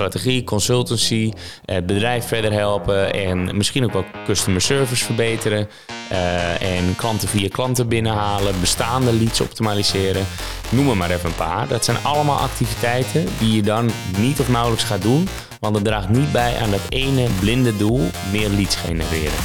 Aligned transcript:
strategie, 0.00 0.44
consultancy, 0.44 1.32
het 1.64 1.86
bedrijf 1.86 2.26
verder 2.26 2.52
helpen 2.52 3.14
en 3.14 3.56
misschien 3.56 3.84
ook 3.84 3.92
wel 3.92 4.04
customer 4.26 4.60
service 4.60 5.04
verbeteren. 5.04 5.68
eh, 6.08 6.78
en 6.78 6.96
klanten 6.96 7.28
via 7.28 7.48
klanten 7.48 7.88
binnenhalen, 7.88 8.60
bestaande 8.60 9.12
leads 9.12 9.40
optimaliseren. 9.40 10.26
Noem 10.68 10.90
er 10.90 10.96
maar 10.96 11.10
even 11.10 11.28
een 11.28 11.34
paar. 11.34 11.68
Dat 11.68 11.84
zijn 11.84 11.96
allemaal 12.02 12.38
activiteiten 12.38 13.26
die 13.38 13.52
je 13.52 13.62
dan 13.62 13.90
niet 14.18 14.40
of 14.40 14.48
nauwelijks 14.48 14.84
gaat 14.84 15.02
doen, 15.02 15.28
want 15.60 15.74
het 15.74 15.84
draagt 15.84 16.08
niet 16.08 16.32
bij 16.32 16.56
aan 16.58 16.70
dat 16.70 16.80
ene 16.88 17.26
blinde 17.40 17.76
doel, 17.76 18.10
meer 18.32 18.48
leads 18.48 18.76
genereren. 18.76 19.38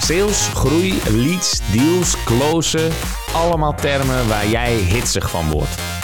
Sales, 0.00 0.48
groei, 0.54 0.94
leads, 1.10 1.60
deals, 1.72 2.24
closen. 2.24 2.90
Allemaal 3.32 3.74
termen 3.74 4.28
waar 4.28 4.48
jij 4.48 4.74
hitsig 4.74 5.30
van 5.30 5.50
wordt. 5.50 6.03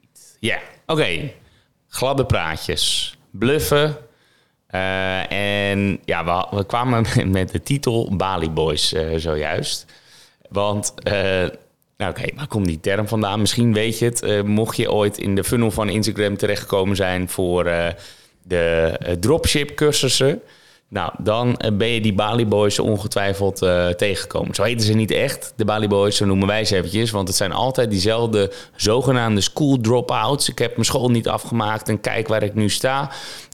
Ja, 0.41 0.59
oké. 0.85 1.31
Gladde 1.87 2.25
praatjes. 2.25 3.15
Bluffen. 3.31 3.97
Eh, 4.67 5.31
en 5.31 5.99
ja, 6.05 6.25
we, 6.25 6.57
we 6.57 6.65
kwamen 6.65 7.05
met 7.31 7.51
de 7.51 7.61
titel 7.61 8.15
Bali 8.15 8.49
Boys 8.49 8.93
eh, 8.93 9.05
zojuist. 9.15 9.85
Want, 10.49 10.93
eh, 11.03 11.13
nou 11.97 12.11
oké, 12.11 12.35
waar 12.35 12.47
komt 12.47 12.65
die 12.65 12.79
term 12.79 13.07
vandaan? 13.07 13.39
Misschien 13.39 13.73
weet 13.73 13.99
je 13.99 14.05
het. 14.05 14.45
Mocht 14.45 14.77
je 14.77 14.91
ooit 14.91 15.17
in 15.17 15.35
de 15.35 15.43
funnel 15.43 15.71
van 15.71 15.89
Instagram 15.89 16.37
terechtgekomen 16.37 16.95
zijn 16.95 17.29
voor 17.29 17.63
de 18.43 19.17
dropship 19.19 19.75
cursussen... 19.75 20.41
Nou, 20.91 21.11
dan 21.17 21.57
eh, 21.57 21.71
ben 21.71 21.87
je 21.87 22.01
die 22.01 22.13
Bali 22.13 22.47
Boys 22.47 22.79
ongetwijfeld 22.79 23.61
eh, 23.61 23.87
tegengekomen. 23.87 24.55
Zo 24.55 24.63
heten 24.63 24.85
ze 24.85 24.93
niet 24.93 25.11
echt, 25.11 25.53
de 25.55 25.65
Bali 25.65 25.87
Boys, 25.87 26.15
zo 26.15 26.25
noemen 26.25 26.47
wij 26.47 26.65
ze 26.65 26.75
eventjes. 26.75 27.11
Want 27.11 27.27
het 27.27 27.37
zijn 27.37 27.51
altijd 27.51 27.89
diezelfde 27.89 28.51
zogenaamde 28.75 29.41
school 29.41 29.77
dropouts. 29.81 30.49
Ik 30.49 30.59
heb 30.59 30.71
mijn 30.71 30.85
school 30.85 31.09
niet 31.09 31.27
afgemaakt 31.27 31.89
en 31.89 32.01
kijk 32.01 32.27
waar 32.27 32.43
ik 32.43 32.53
nu 32.53 32.69
sta. 32.69 33.11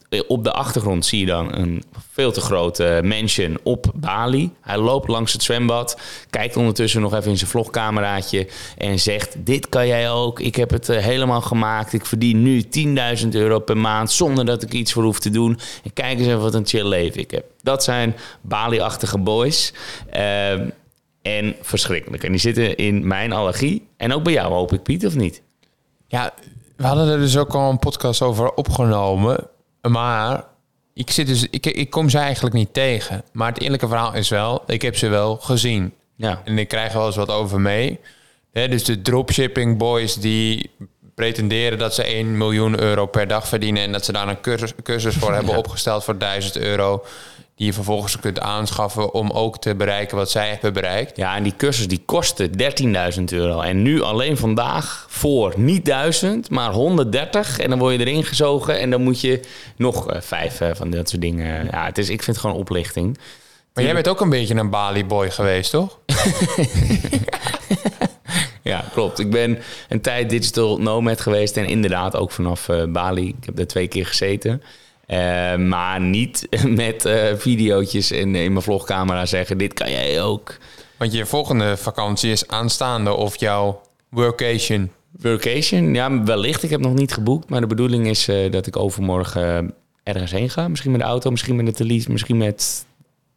Eh, 0.09 0.21
Op 0.27 0.43
de 0.43 0.51
achtergrond 0.51 1.05
zie 1.05 1.19
je 1.19 1.25
dan 1.25 1.55
een 1.55 1.83
veel 2.11 2.31
te 2.31 2.41
grote 2.41 3.01
mansion 3.03 3.57
op 3.63 3.91
Bali. 3.95 4.51
Hij 4.61 4.77
loopt 4.77 5.07
langs 5.07 5.33
het 5.33 5.43
zwembad, 5.43 5.99
kijkt 6.29 6.57
ondertussen 6.57 7.01
nog 7.01 7.13
even 7.13 7.29
in 7.31 7.37
zijn 7.37 7.49
vlogcameraatje 7.49 8.47
en 8.77 8.99
zegt: 8.99 9.35
Dit 9.45 9.69
kan 9.69 9.87
jij 9.87 10.11
ook. 10.11 10.39
Ik 10.39 10.55
heb 10.55 10.69
het 10.69 10.89
eh, 10.89 11.03
helemaal 11.03 11.41
gemaakt. 11.41 11.93
Ik 11.93 12.05
verdien 12.05 12.43
nu 12.43 12.61
10.000 13.21 13.27
euro 13.31 13.59
per 13.59 13.77
maand 13.77 14.11
zonder 14.11 14.45
dat 14.45 14.63
ik 14.63 14.73
iets 14.73 14.93
voor 14.93 15.03
hoef 15.03 15.19
te 15.19 15.29
doen. 15.29 15.59
En 15.83 15.93
kijk 15.93 16.17
eens 16.17 16.27
even 16.27 16.41
wat 16.41 16.53
een 16.53 16.67
chill 16.67 16.87
leven 16.87 17.19
ik 17.21 17.31
heb. 17.31 17.45
Dat 17.61 17.83
zijn 17.83 18.15
Bali-achtige 18.41 19.17
boys. 19.17 19.73
Ehm, 20.09 20.69
en 21.21 21.55
verschrikkelijk. 21.61 22.23
En 22.23 22.31
die 22.31 22.39
zitten 22.39 22.75
in 22.75 23.07
mijn 23.07 23.31
allergie. 23.33 23.87
En 23.97 24.13
ook 24.13 24.23
bij 24.23 24.33
jou, 24.33 24.53
hoop 24.53 24.73
ik, 24.73 24.83
Piet, 24.83 25.05
of 25.05 25.15
niet? 25.15 25.41
Ja, 26.07 26.33
we 26.75 26.85
hadden 26.85 27.07
er 27.07 27.19
dus 27.19 27.37
ook 27.37 27.53
al 27.55 27.69
een 27.69 27.79
podcast 27.79 28.21
over 28.21 28.53
opgenomen. 28.53 29.47
Maar 29.91 30.43
ik, 30.93 31.11
zit 31.11 31.27
dus, 31.27 31.47
ik, 31.49 31.65
ik 31.65 31.89
kom 31.89 32.09
ze 32.09 32.17
eigenlijk 32.17 32.55
niet 32.55 32.73
tegen. 32.73 33.23
Maar 33.31 33.53
het 33.53 33.61
eerlijke 33.61 33.87
verhaal 33.87 34.13
is 34.13 34.29
wel, 34.29 34.63
ik 34.67 34.81
heb 34.81 34.95
ze 34.95 35.07
wel 35.07 35.37
gezien. 35.37 35.93
Ja. 36.15 36.41
En 36.45 36.57
ik 36.57 36.67
krijg 36.67 36.93
wel 36.93 37.05
eens 37.05 37.15
wat 37.15 37.31
over 37.31 37.61
mee. 37.61 37.99
Hè, 38.51 38.67
dus 38.67 38.83
de 38.83 39.01
dropshipping 39.01 39.77
boys 39.77 40.15
die 40.15 40.69
pretenderen 41.15 41.77
dat 41.77 41.93
ze 41.93 42.03
1 42.03 42.37
miljoen 42.37 42.81
euro 42.81 43.05
per 43.05 43.27
dag 43.27 43.47
verdienen... 43.47 43.83
en 43.83 43.91
dat 43.91 44.05
ze 44.05 44.11
daar 44.11 44.27
een 44.27 44.41
cursus, 44.41 44.73
cursus 44.83 45.15
voor 45.15 45.33
hebben 45.33 45.57
opgesteld 45.63 46.03
voor 46.03 46.17
1000 46.17 46.57
euro... 46.57 47.03
die 47.57 47.65
je 47.65 47.73
vervolgens 47.73 48.19
kunt 48.19 48.39
aanschaffen 48.39 49.13
om 49.13 49.31
ook 49.31 49.59
te 49.59 49.75
bereiken 49.75 50.17
wat 50.17 50.31
zij 50.31 50.49
hebben 50.49 50.73
bereikt. 50.73 51.17
Ja, 51.17 51.35
en 51.35 51.43
die 51.43 51.53
cursus 51.57 51.87
die 51.87 52.01
kostte 52.05 52.49
13.000 53.17 53.23
euro. 53.25 53.61
En 53.61 53.81
nu 53.81 54.01
alleen 54.01 54.37
vandaag 54.37 55.05
voor 55.09 55.53
niet 55.55 55.85
1000, 55.85 56.49
maar 56.49 56.71
130. 56.71 57.59
En 57.59 57.69
dan 57.69 57.79
word 57.79 57.93
je 57.93 57.99
erin 57.99 58.23
gezogen 58.23 58.79
en 58.79 58.89
dan 58.89 59.01
moet 59.01 59.21
je 59.21 59.39
nog 59.75 60.09
eh, 60.09 60.21
vijf 60.21 60.61
eh, 60.61 60.69
van 60.73 60.89
dat 60.89 61.09
soort 61.09 61.21
dingen. 61.21 61.67
Ja, 61.71 61.85
het 61.85 61.97
is, 61.97 62.09
ik 62.09 62.23
vind 62.23 62.35
het 62.35 62.45
gewoon 62.45 62.55
oplichting. 62.55 63.17
Maar 63.73 63.83
jij 63.83 63.93
bent 63.93 64.07
ook 64.07 64.21
een 64.21 64.29
beetje 64.29 64.55
een 64.55 64.69
Bali 64.69 65.05
boy 65.05 65.31
geweest, 65.31 65.71
toch? 65.71 65.99
Ja, 68.67 68.83
klopt. 68.93 69.19
Ik 69.19 69.29
ben 69.29 69.59
een 69.89 70.01
tijd 70.01 70.29
digital 70.29 70.77
nomad 70.77 71.21
geweest 71.21 71.57
en 71.57 71.65
inderdaad 71.65 72.15
ook 72.15 72.31
vanaf 72.31 72.69
eh, 72.69 72.83
Bali. 72.83 73.27
Ik 73.27 73.45
heb 73.45 73.59
er 73.59 73.67
twee 73.67 73.87
keer 73.87 74.05
gezeten. 74.05 74.61
Eh, 75.07 75.55
maar 75.55 76.01
niet 76.01 76.47
met 76.83 77.05
eh 77.05 77.35
videootjes 77.35 78.11
in, 78.11 78.35
in 78.35 78.51
mijn 78.51 78.63
vlogcamera 78.63 79.25
zeggen, 79.25 79.57
dit 79.57 79.73
kan 79.73 79.91
jij 79.91 80.21
ook. 80.21 80.57
Want 80.97 81.13
je 81.13 81.25
volgende 81.25 81.77
vakantie 81.77 82.31
is 82.31 82.47
aanstaande 82.47 83.13
of 83.13 83.39
jouw 83.39 83.81
workation. 84.09 84.91
Workation, 85.11 85.93
ja, 85.93 86.23
wellicht. 86.23 86.63
Ik 86.63 86.69
heb 86.69 86.79
nog 86.79 86.93
niet 86.93 87.13
geboekt. 87.13 87.49
Maar 87.49 87.61
de 87.61 87.67
bedoeling 87.67 88.07
is 88.07 88.27
eh, 88.27 88.51
dat 88.51 88.67
ik 88.67 88.77
overmorgen 88.77 89.73
ergens 90.03 90.31
heen 90.31 90.49
ga. 90.49 90.67
Misschien 90.67 90.91
met 90.91 90.99
de 90.99 91.05
auto, 91.07 91.29
misschien 91.31 91.55
met 91.55 91.65
de 91.65 91.71
telies, 91.71 92.07
misschien 92.07 92.37
met 92.37 92.85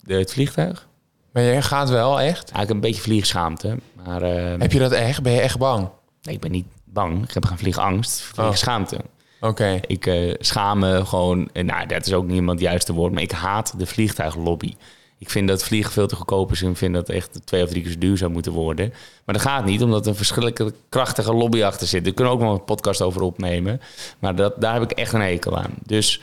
de, 0.03 0.15
het 0.15 0.33
vliegtuig. 0.33 0.89
Maar 1.33 1.43
jij 1.43 1.63
gaat 1.63 1.89
wel 1.91 2.21
echt? 2.21 2.49
Ja, 2.49 2.55
ik 2.55 2.67
heb 2.67 2.71
een 2.71 2.81
beetje 2.81 3.03
vliegschaamte. 3.03 3.77
Maar 4.05 4.23
Heb 4.59 4.73
je 4.73 4.79
dat 4.79 4.93
echt? 4.93 5.23
Ben 5.23 5.33
je 5.33 5.41
echt 5.41 5.59
bang? 5.59 5.89
nee, 6.23 6.35
ik 6.35 6.41
ben 6.41 6.51
niet 6.51 6.67
bang. 6.85 7.25
Ik 7.25 7.35
heb 7.35 7.45
geen 7.45 7.59
vliegangst, 7.59 8.21
vliegschaamte. 8.21 9.01
Oké. 9.41 9.81
Ik 9.87 10.07
eh, 10.07 10.35
schaam 10.39 10.79
me 10.79 11.07
gewoon, 11.07 11.49
en 11.53 11.67
nou, 11.67 11.87
dat 11.87 12.07
is 12.07 12.13
ook 12.13 12.23
niet 12.23 12.33
helemaal 12.33 12.55
het 12.55 12.63
juiste 12.63 12.93
woord, 12.93 13.13
maar 13.13 13.23
ik 13.23 13.33
haat 13.33 13.79
de 13.79 13.87
vliegtuiglobby. 13.87 14.75
Ik 15.21 15.31
vind 15.31 15.49
dat 15.49 15.63
vliegen 15.63 15.93
veel 15.93 16.07
te 16.07 16.17
goedkoop 16.17 16.53
is 16.53 16.63
en 16.63 16.77
vind 16.77 16.95
dat 16.95 17.09
echt 17.09 17.41
twee 17.45 17.63
of 17.63 17.69
drie 17.69 17.83
keer 17.83 17.93
zo 17.93 17.99
duur 17.99 18.17
zou 18.17 18.31
moeten 18.31 18.53
worden. 18.53 18.93
Maar 19.25 19.35
dat 19.35 19.45
gaat 19.45 19.65
niet, 19.65 19.83
omdat 19.83 20.03
er 20.03 20.09
een 20.11 20.17
verschrikkelijk 20.17 20.75
krachtige 20.89 21.35
lobby 21.35 21.63
achter 21.63 21.87
zit. 21.87 22.05
Daar 22.05 22.13
kunnen 22.13 22.33
we 22.33 22.39
ook 22.39 22.47
nog 22.47 22.59
een 22.59 22.65
podcast 22.65 23.03
over 23.03 23.23
opnemen. 23.23 23.81
Maar 24.19 24.35
dat, 24.35 24.61
daar 24.61 24.73
heb 24.73 24.83
ik 24.83 24.91
echt 24.91 25.13
een 25.13 25.21
hekel 25.21 25.59
aan. 25.59 25.75
Dus 25.83 26.21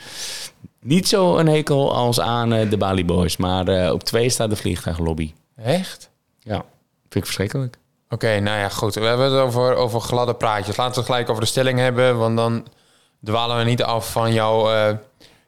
niet 0.80 1.08
zo 1.08 1.36
een 1.36 1.46
hekel 1.46 1.94
als 1.94 2.20
aan 2.20 2.52
eh, 2.52 2.70
de 2.70 2.76
Bali 2.76 3.04
Boys. 3.04 3.36
Maar 3.36 3.68
eh, 3.68 3.92
op 3.92 4.02
twee 4.02 4.28
staat 4.28 4.50
de 4.50 4.56
vliegtuiglobby. 4.56 5.32
Echt? 5.56 6.10
Ja, 6.38 6.64
vind 7.00 7.14
ik 7.14 7.24
verschrikkelijk. 7.24 7.78
Oké, 8.08 8.40
nou 8.40 8.58
ja, 8.58 8.68
goed. 8.68 8.94
We 8.94 9.04
hebben 9.04 9.32
het 9.32 9.40
over, 9.40 9.74
over 9.74 10.00
gladde 10.00 10.34
praatjes. 10.34 10.76
Laten 10.76 10.94
we 10.94 11.00
het 11.00 11.08
gelijk 11.08 11.28
over 11.28 11.42
de 11.42 11.48
stelling 11.48 11.78
hebben, 11.78 12.18
want 12.18 12.36
dan 12.36 12.66
dwalen 13.24 13.56
we 13.58 13.64
niet 13.64 13.82
af 13.82 14.12
van 14.12 14.32
jouw... 14.32 14.70
eh, 14.72 14.94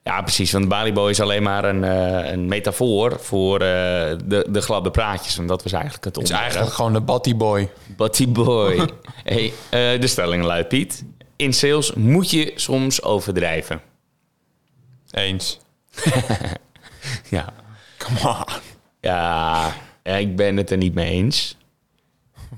Ja, 0.02 0.22
precies. 0.22 0.52
Want 0.52 0.64
de 0.64 0.70
Bali 0.70 0.92
Boy 0.92 1.10
is 1.10 1.20
alleen 1.20 1.42
maar 1.42 1.64
een, 1.64 1.84
eh, 1.84 2.30
een 2.32 2.46
metafoor 2.46 3.20
voor 3.20 3.54
eh, 3.54 4.16
de, 4.24 4.46
de 4.48 4.60
gladde 4.60 4.90
praatjes. 4.90 5.36
Want 5.36 5.48
dat 5.48 5.62
was 5.62 5.72
eigenlijk 5.72 6.04
het 6.04 6.14
het 6.16 6.24
is 6.24 6.30
onderwerp. 6.30 6.54
eigenlijk 6.54 6.74
gewoon 6.76 6.92
de 6.92 7.12
Batty 7.12 7.36
Boy. 7.36 7.70
Batty 7.96 8.28
boy. 8.28 8.88
hey, 9.24 9.52
de 9.98 10.06
stelling 10.06 10.44
luidt, 10.44 10.68
Piet. 10.68 11.04
In 11.36 11.52
sales 11.54 11.92
moet 11.92 12.30
je 12.30 12.52
soms 12.54 13.02
overdrijven. 13.02 13.80
Eens. 15.10 15.58
Ja. 17.28 17.52
Come 17.98 18.28
on. 18.28 18.44
Ja, 19.00 19.72
ik 20.02 20.36
ben 20.36 20.56
het 20.56 20.70
er 20.70 20.76
niet 20.76 20.94
mee 20.94 21.10
eens. 21.10 21.56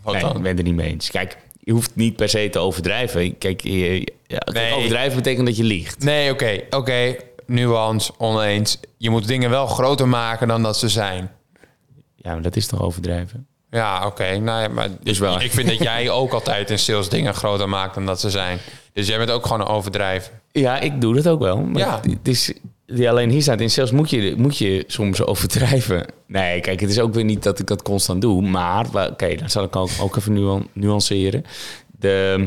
Wat 0.03 0.15
Nee, 0.15 0.23
ik 0.25 0.33
dan? 0.33 0.43
ben 0.43 0.51
het 0.51 0.59
er 0.59 0.65
niet 0.65 0.75
mee 0.75 0.91
eens. 0.91 1.11
Kijk, 1.11 1.37
je 1.65 1.73
hoeft 1.73 1.91
niet 1.95 2.17
per 2.17 2.29
se 2.29 2.49
te 2.51 2.59
overdrijven. 2.59 3.39
Kijk, 3.39 3.61
je, 3.61 4.07
ja, 4.27 4.39
Nee. 4.53 4.73
overdrijven 4.75 5.17
betekent 5.17 5.47
dat 5.47 5.57
je 5.57 5.65
liegt. 5.65 6.05
Nee, 6.05 6.31
oké. 6.33 6.61
Oké, 6.71 7.17
nuance, 7.47 8.13
oneens. 8.19 8.81
Je 8.97 9.11
moet 9.11 9.27
dingen 9.27 9.51
wel 9.51 9.67
groter 9.67 10.09
maken 10.09 10.49
dan 10.49 10.63
dat 10.63 10.79
ze 10.79 10.89
zijn. 10.89 11.31
Ja, 12.17 12.33
maar 12.33 12.43
dat 12.43 12.57
is 12.57 12.67
toch 12.67 12.83
overdrijven? 12.83 13.47
Ja, 13.71 14.07
oké. 14.07 14.39
Nou 14.39 14.63
ja, 14.63 14.69
maar 14.69 14.89
Is 15.03 15.19
wel. 15.19 15.41
ik 15.41 15.51
vind 15.53 15.69
dat 15.69 15.79
jij 15.79 16.11
ook 16.21 16.33
altijd 16.33 16.71
in 16.71 16.79
sales 16.79 17.09
dingen 17.09 17.35
groter 17.35 17.69
maakt 17.69 17.95
dan 17.95 18.07
dat 18.07 18.21
ze 18.21 18.31
zijn. 18.31 18.59
Dus 18.93 19.07
jij 19.07 19.19
bent 19.19 19.31
ook 19.31 19.43
gewoon 19.47 19.61
een 19.61 19.67
overdrijven. 19.67 20.41
Ja, 20.51 20.81
ik 20.81 21.01
doe 21.01 21.15
dat 21.15 21.29
ook 21.29 21.41
wel. 21.41 21.57
Maar 21.57 21.79
Ja. 21.83 22.01
het 22.11 22.29
is, 22.29 22.53
ja, 22.95 23.11
alleen 23.11 23.31
hier 23.31 23.43
staat 23.43 23.61
in 23.61 23.71
sales 23.71 23.91
moet 23.91 24.11
je, 24.11 24.35
moet 24.37 24.59
je 24.59 24.85
soms 24.87 25.25
overdrijven. 25.25 26.07
Nee, 26.27 26.61
kijk, 26.61 26.81
het 26.81 26.91
is 26.91 27.01
ook 27.01 27.15
weer 27.15 27.25
niet 27.25 27.43
dat 27.43 27.59
ik 27.59 27.67
dat 27.67 27.83
constant 27.83 28.21
doe. 28.21 28.43
Maar, 28.43 28.87
oké, 29.11 29.35
dan 29.35 29.51
zal 29.51 29.65
ik 29.65 29.77
ook, 29.77 30.17
even 30.17 30.33
nuan- 30.33 30.69
nuanceren. 30.73 31.45
De, 31.99 32.47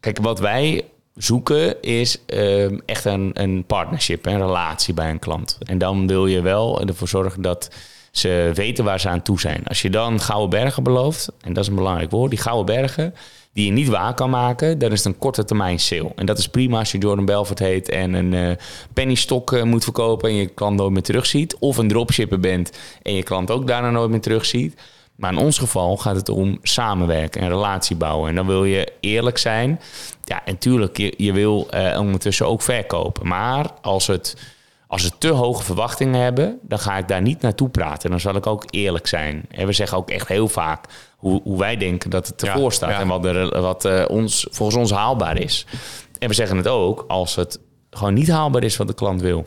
kijk, 0.00 0.18
wat 0.18 0.38
wij 0.38 0.84
zoeken 1.14 1.82
is 1.82 2.18
ehm, 2.26 2.78
echt 2.86 3.04
een, 3.04 3.30
een 3.32 3.64
partnership, 3.66 4.26
een 4.26 4.36
relatie 4.36 4.94
bij 4.94 5.10
een 5.10 5.18
klant. 5.18 5.58
En 5.64 5.78
dan 5.78 6.06
wil 6.06 6.26
je 6.26 6.40
wel 6.40 6.80
ervoor 6.80 7.08
zorgen 7.08 7.42
dat 7.42 7.70
Ze 8.10 8.50
weten 8.54 8.84
waar 8.84 9.00
ze 9.00 9.08
aan 9.08 9.22
toe 9.22 9.40
zijn. 9.40 9.64
Als 9.64 9.82
je 9.82 9.90
dan 9.90 10.20
gouden 10.20 10.50
bergen 10.50 10.82
belooft, 10.82 11.28
en 11.40 11.52
dat 11.52 11.62
is 11.62 11.68
een 11.68 11.76
belangrijk 11.76 12.10
woord, 12.10 12.30
die 12.30 12.38
gouden 12.38 12.76
bergen, 12.76 13.14
die 13.52 13.66
je 13.66 13.72
niet 13.72 13.88
waar 13.88 14.14
kan 14.14 14.30
maken, 14.30 14.78
dan 14.78 14.92
is 14.92 15.04
het 15.04 15.06
een 15.12 15.18
korte 15.18 15.44
termijn 15.44 15.80
sale. 15.80 16.12
En 16.14 16.26
dat 16.26 16.38
is 16.38 16.48
prima 16.48 16.78
als 16.78 16.92
je 16.92 16.98
Jordan 16.98 17.24
Belfort 17.24 17.58
heet 17.58 17.88
en 17.88 18.12
een 18.12 18.32
uh, 18.32 18.50
penny 18.92 19.14
stock 19.14 19.52
uh, 19.52 19.62
moet 19.62 19.84
verkopen 19.84 20.28
en 20.28 20.34
je 20.34 20.46
klant 20.46 20.76
nooit 20.76 20.92
meer 20.92 21.02
terugziet. 21.02 21.56
Of 21.58 21.76
een 21.76 21.88
dropshipper 21.88 22.40
bent 22.40 22.78
en 23.02 23.14
je 23.14 23.22
klant 23.22 23.50
ook 23.50 23.66
daarna 23.66 23.90
nooit 23.90 24.10
meer 24.10 24.20
terugziet. 24.20 24.80
Maar 25.16 25.32
in 25.32 25.38
ons 25.38 25.58
geval 25.58 25.96
gaat 25.96 26.16
het 26.16 26.28
om 26.28 26.58
samenwerken 26.62 27.40
en 27.40 27.48
relatie 27.48 27.96
bouwen. 27.96 28.28
En 28.28 28.34
dan 28.34 28.46
wil 28.46 28.64
je 28.64 28.92
eerlijk 29.00 29.38
zijn. 29.38 29.80
Ja, 30.24 30.44
en 30.44 30.58
tuurlijk, 30.58 30.96
je, 30.96 31.14
je 31.16 31.32
wil 31.32 31.68
uh, 31.74 31.98
ondertussen 32.00 32.46
ook 32.46 32.62
verkopen. 32.62 33.28
Maar 33.28 33.70
als 33.82 34.06
het 34.06 34.36
als 34.90 35.02
ze 35.02 35.10
te 35.18 35.28
hoge 35.28 35.62
verwachtingen 35.62 36.20
hebben, 36.20 36.58
dan 36.62 36.78
ga 36.78 36.96
ik 36.96 37.08
daar 37.08 37.22
niet 37.22 37.40
naartoe 37.40 37.68
praten. 37.68 38.10
Dan 38.10 38.20
zal 38.20 38.34
ik 38.34 38.46
ook 38.46 38.64
eerlijk 38.70 39.06
zijn. 39.06 39.44
En 39.50 39.66
we 39.66 39.72
zeggen 39.72 39.98
ook 39.98 40.10
echt 40.10 40.28
heel 40.28 40.48
vaak 40.48 40.84
hoe, 41.16 41.40
hoe 41.42 41.58
wij 41.58 41.76
denken 41.76 42.10
dat 42.10 42.26
het 42.26 42.42
ervoor 42.42 42.72
staat. 42.72 43.00
En 43.00 43.08
wat, 43.08 43.24
er, 43.24 43.60
wat 43.60 43.84
uh, 43.84 44.04
ons, 44.08 44.46
volgens 44.50 44.78
ons 44.78 44.90
haalbaar 44.90 45.36
is. 45.36 45.66
En 46.18 46.28
we 46.28 46.34
zeggen 46.34 46.56
het 46.56 46.68
ook 46.68 47.04
als 47.08 47.34
het 47.34 47.60
gewoon 47.90 48.14
niet 48.14 48.30
haalbaar 48.30 48.62
is 48.62 48.76
wat 48.76 48.86
de 48.86 48.94
klant 48.94 49.20
wil. 49.20 49.46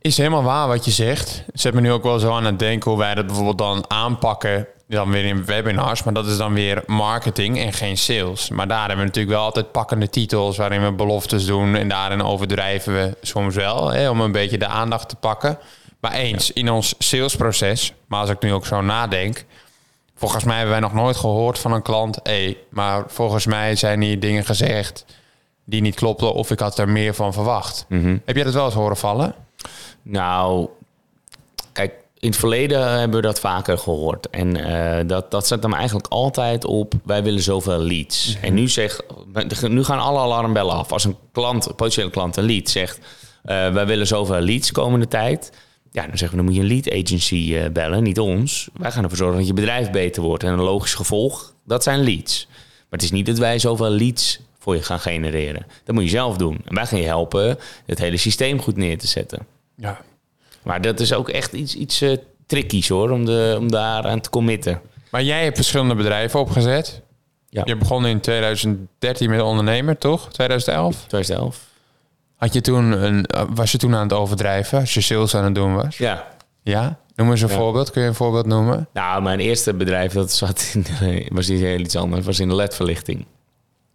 Is 0.00 0.16
helemaal 0.16 0.42
waar 0.42 0.68
wat 0.68 0.84
je 0.84 0.90
zegt. 0.90 1.44
Zet 1.52 1.74
me 1.74 1.80
nu 1.80 1.92
ook 1.92 2.02
wel 2.02 2.18
zo 2.18 2.32
aan 2.32 2.44
het 2.44 2.58
denken 2.58 2.90
hoe 2.90 3.00
wij 3.00 3.14
dat 3.14 3.26
bijvoorbeeld 3.26 3.58
dan 3.58 3.84
aanpakken. 3.90 4.66
Dan 4.88 5.10
weer 5.10 5.24
in 5.24 5.44
webinars, 5.44 6.02
maar 6.02 6.14
dat 6.14 6.26
is 6.26 6.36
dan 6.36 6.54
weer 6.54 6.82
marketing 6.86 7.58
en 7.58 7.72
geen 7.72 7.98
sales. 7.98 8.48
Maar 8.48 8.68
daar 8.68 8.78
hebben 8.78 8.98
we 8.98 9.04
natuurlijk 9.04 9.34
wel 9.34 9.44
altijd 9.44 9.72
pakkende 9.72 10.10
titels 10.10 10.56
waarin 10.56 10.82
we 10.82 10.92
beloftes 10.92 11.46
doen. 11.46 11.74
En 11.74 11.88
daarin 11.88 12.22
overdrijven 12.22 12.94
we 12.94 13.16
soms 13.22 13.54
wel 13.54 13.92
hè, 13.92 14.10
om 14.10 14.20
een 14.20 14.32
beetje 14.32 14.58
de 14.58 14.66
aandacht 14.66 15.08
te 15.08 15.16
pakken. 15.16 15.58
Maar 16.00 16.12
eens 16.12 16.52
in 16.52 16.70
ons 16.70 16.94
salesproces, 16.98 17.92
maar 18.06 18.20
als 18.20 18.30
ik 18.30 18.42
nu 18.42 18.52
ook 18.52 18.66
zo 18.66 18.80
nadenk. 18.80 19.44
Volgens 20.14 20.44
mij 20.44 20.54
hebben 20.54 20.72
wij 20.72 20.80
nog 20.80 20.92
nooit 20.92 21.16
gehoord 21.16 21.58
van 21.58 21.72
een 21.72 21.82
klant. 21.82 22.20
Hé, 22.22 22.44
hey, 22.44 22.58
maar 22.70 23.04
volgens 23.06 23.46
mij 23.46 23.76
zijn 23.76 24.00
hier 24.00 24.20
dingen 24.20 24.44
gezegd 24.44 25.04
die 25.64 25.80
niet 25.80 25.94
klopten. 25.94 26.34
Of 26.34 26.50
ik 26.50 26.60
had 26.60 26.78
er 26.78 26.88
meer 26.88 27.14
van 27.14 27.32
verwacht. 27.32 27.86
Heb 28.24 28.34
jij 28.34 28.44
dat 28.44 28.54
wel 28.54 28.64
eens 28.64 28.74
horen 28.74 28.96
vallen? 28.96 29.34
Nou, 30.02 30.68
in 32.24 32.30
het 32.30 32.38
verleden 32.38 32.98
hebben 32.98 33.20
we 33.20 33.26
dat 33.26 33.40
vaker 33.40 33.78
gehoord. 33.78 34.30
En 34.30 34.58
uh, 34.58 34.96
dat, 35.06 35.30
dat 35.30 35.46
zet 35.46 35.62
hem 35.62 35.74
eigenlijk 35.74 36.06
altijd 36.06 36.64
op, 36.64 36.94
wij 37.04 37.22
willen 37.22 37.42
zoveel 37.42 37.78
leads. 37.78 38.28
Mm 38.28 38.34
-hmm. 38.34 38.44
En 38.44 38.54
nu, 38.54 38.68
zeg, 38.68 39.00
nu 39.68 39.84
gaan 39.84 39.98
alle 39.98 40.18
alarmbellen 40.18 40.74
af. 40.74 40.92
Als 40.92 41.04
een 41.04 41.16
klant, 41.32 41.66
een 41.66 41.74
potentiële 41.74 42.10
klant 42.10 42.36
een 42.36 42.44
lead 42.44 42.68
zegt, 42.68 42.98
uh, 42.98 43.02
wij 43.72 43.86
willen 43.86 44.06
zoveel 44.06 44.40
leads 44.40 44.72
komende 44.72 45.08
tijd. 45.08 45.52
Ja, 45.90 46.06
dan 46.06 46.18
zeggen 46.18 46.30
we, 46.30 46.36
dan 46.36 46.44
moet 46.44 46.54
je 46.54 46.60
een 46.60 46.82
lead 46.82 47.04
agency 47.04 47.50
uh, 47.54 47.68
bellen, 47.72 48.02
niet 48.02 48.18
ons. 48.18 48.68
Wij 48.74 48.90
gaan 48.90 49.02
ervoor 49.02 49.18
zorgen 49.18 49.38
dat 49.38 49.46
je 49.46 49.54
bedrijf 49.54 49.90
beter 49.90 50.22
wordt. 50.22 50.42
En 50.42 50.52
een 50.52 50.60
logisch 50.60 50.94
gevolg, 50.94 51.54
dat 51.66 51.82
zijn 51.82 52.04
leads. 52.04 52.46
Maar 52.50 53.00
het 53.00 53.02
is 53.02 53.10
niet 53.10 53.26
dat 53.26 53.38
wij 53.38 53.58
zoveel 53.58 53.90
leads 53.90 54.40
voor 54.58 54.74
je 54.74 54.82
gaan 54.82 55.00
genereren. 55.00 55.66
Dat 55.84 55.94
moet 55.94 56.04
je 56.04 56.10
zelf 56.10 56.36
doen. 56.36 56.60
En 56.64 56.74
wij 56.74 56.86
gaan 56.86 57.00
je 57.00 57.06
helpen 57.06 57.58
het 57.86 57.98
hele 57.98 58.16
systeem 58.16 58.60
goed 58.60 58.76
neer 58.76 58.98
te 58.98 59.06
zetten. 59.06 59.46
Ja. 59.76 60.00
Maar 60.64 60.80
dat 60.80 61.00
is 61.00 61.12
ook 61.12 61.28
echt 61.28 61.52
iets, 61.52 61.74
iets 61.74 62.02
uh, 62.02 62.16
trickies 62.46 62.88
hoor, 62.88 63.10
om, 63.10 63.24
de, 63.24 63.56
om 63.58 63.70
daar 63.70 64.04
aan 64.04 64.20
te 64.20 64.30
committen. 64.30 64.80
Maar 65.10 65.22
jij 65.22 65.42
hebt 65.44 65.56
verschillende 65.56 65.94
bedrijven 65.94 66.40
opgezet. 66.40 67.00
Ja. 67.48 67.62
Je 67.64 67.76
begon 67.76 68.06
in 68.06 68.20
2013 68.20 69.30
met 69.30 69.40
ondernemer, 69.40 69.98
toch? 69.98 70.28
2011? 70.32 70.96
2011. 71.06 71.60
Had 72.36 72.52
je 72.52 72.60
toen 72.60 73.02
een, 73.02 73.26
was 73.54 73.72
je 73.72 73.78
toen 73.78 73.94
aan 73.94 74.02
het 74.02 74.12
overdrijven 74.12 74.78
als 74.78 74.94
je 74.94 75.00
sales 75.00 75.34
aan 75.34 75.44
het 75.44 75.54
doen 75.54 75.74
was? 75.74 75.98
Ja. 75.98 76.26
Ja? 76.62 76.98
Noem 77.14 77.30
eens 77.30 77.40
een 77.40 77.48
Ja. 77.48 77.54
voorbeeld. 77.54 77.90
Kun 77.90 78.02
je 78.02 78.08
een 78.08 78.14
voorbeeld 78.14 78.46
noemen? 78.46 78.88
Nou, 78.92 79.22
mijn 79.22 79.40
eerste 79.40 79.74
bedrijf, 79.74 80.12
dat 80.12 80.32
zat 80.32 80.74
in, 81.00 81.26
was 81.34 81.48
niet 81.48 81.60
heel 81.60 81.78
iets 81.78 81.96
anders, 81.96 82.26
was 82.26 82.38
in 82.40 82.48
de 82.48 82.54
ledverlichting. 82.54 83.26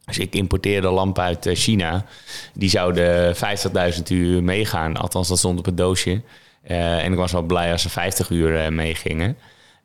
Dus 0.06 0.18
ik 0.18 0.36
importeerde 0.36 0.90
lampen 0.90 1.24
uit 1.24 1.46
eh, 1.46 1.56
China. 1.56 2.06
Die 2.54 2.70
zouden 2.70 3.36
50.000 3.36 4.02
uur 4.10 4.44
meegaan. 4.44 4.98
Althans, 4.98 5.28
dat 5.28 5.38
stond 5.38 5.60
op 5.60 5.66
het 5.66 5.78
doosje. 5.78 6.22
Uh, 6.68 7.04
en 7.04 7.12
ik 7.12 7.18
was 7.18 7.32
wel 7.32 7.42
blij 7.42 7.72
als 7.72 7.82
ze 7.82 7.90
50 7.90 8.30
uur 8.30 8.64
uh, 8.64 8.68
meegingen. 8.68 9.38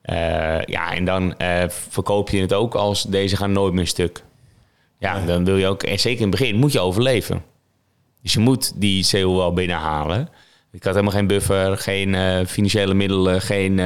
Uh, 0.04 0.16
ja, 0.64 0.94
en 0.94 1.04
dan 1.04 1.34
verkoop 1.68 2.30
je 2.30 2.40
het 2.40 2.52
ook 2.52 2.74
als 2.74 3.02
deze 3.02 3.36
gaan 3.36 3.52
nooit 3.52 3.74
meer 3.74 3.86
stuk. 3.86 4.22
Ja, 4.98 5.16
ja, 5.16 5.26
dan 5.26 5.44
wil 5.44 5.56
je 5.56 5.66
ook, 5.66 5.82
en 5.82 5.98
zeker 5.98 6.20
in 6.20 6.30
het 6.30 6.38
begin, 6.38 6.56
moet 6.56 6.72
je 6.72 6.80
overleven. 6.80 7.42
Dus 8.22 8.32
je 8.32 8.40
moet 8.40 8.80
die 8.80 9.06
CO 9.10 9.36
wel 9.36 9.52
binnenhalen. 9.52 10.28
Ik 10.72 10.84
had 10.84 10.94
helemaal 10.94 11.16
geen 11.16 11.26
buffer, 11.26 11.76
geen 11.78 12.46
financiële 12.46 12.94
middelen, 12.94 13.40
geen 13.40 13.80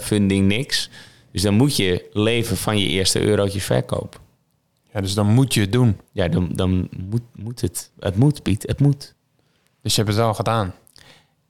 funding, 0.00 0.46
niks. 0.46 0.90
Dus 1.32 1.42
dan 1.42 1.54
moet 1.54 1.76
je 1.76 2.08
leven 2.12 2.56
van 2.56 2.78
je 2.78 2.86
eerste 2.86 3.20
eurotjes 3.20 3.64
verkoop. 3.64 4.20
Ja, 4.92 5.00
dus 5.00 5.14
dan 5.14 5.26
moet 5.26 5.54
je 5.54 5.60
het 5.60 5.72
doen. 5.72 6.00
Ja, 6.12 6.28
dan, 6.28 6.48
dan 6.52 6.88
moet, 7.10 7.22
moet 7.34 7.60
het. 7.60 7.90
Het 7.98 8.16
moet, 8.16 8.42
Piet, 8.42 8.62
het 8.66 8.80
moet. 8.80 9.14
Dus 9.82 9.94
je 9.94 10.02
hebt 10.02 10.14
het 10.14 10.24
wel 10.24 10.34
gedaan. 10.34 10.74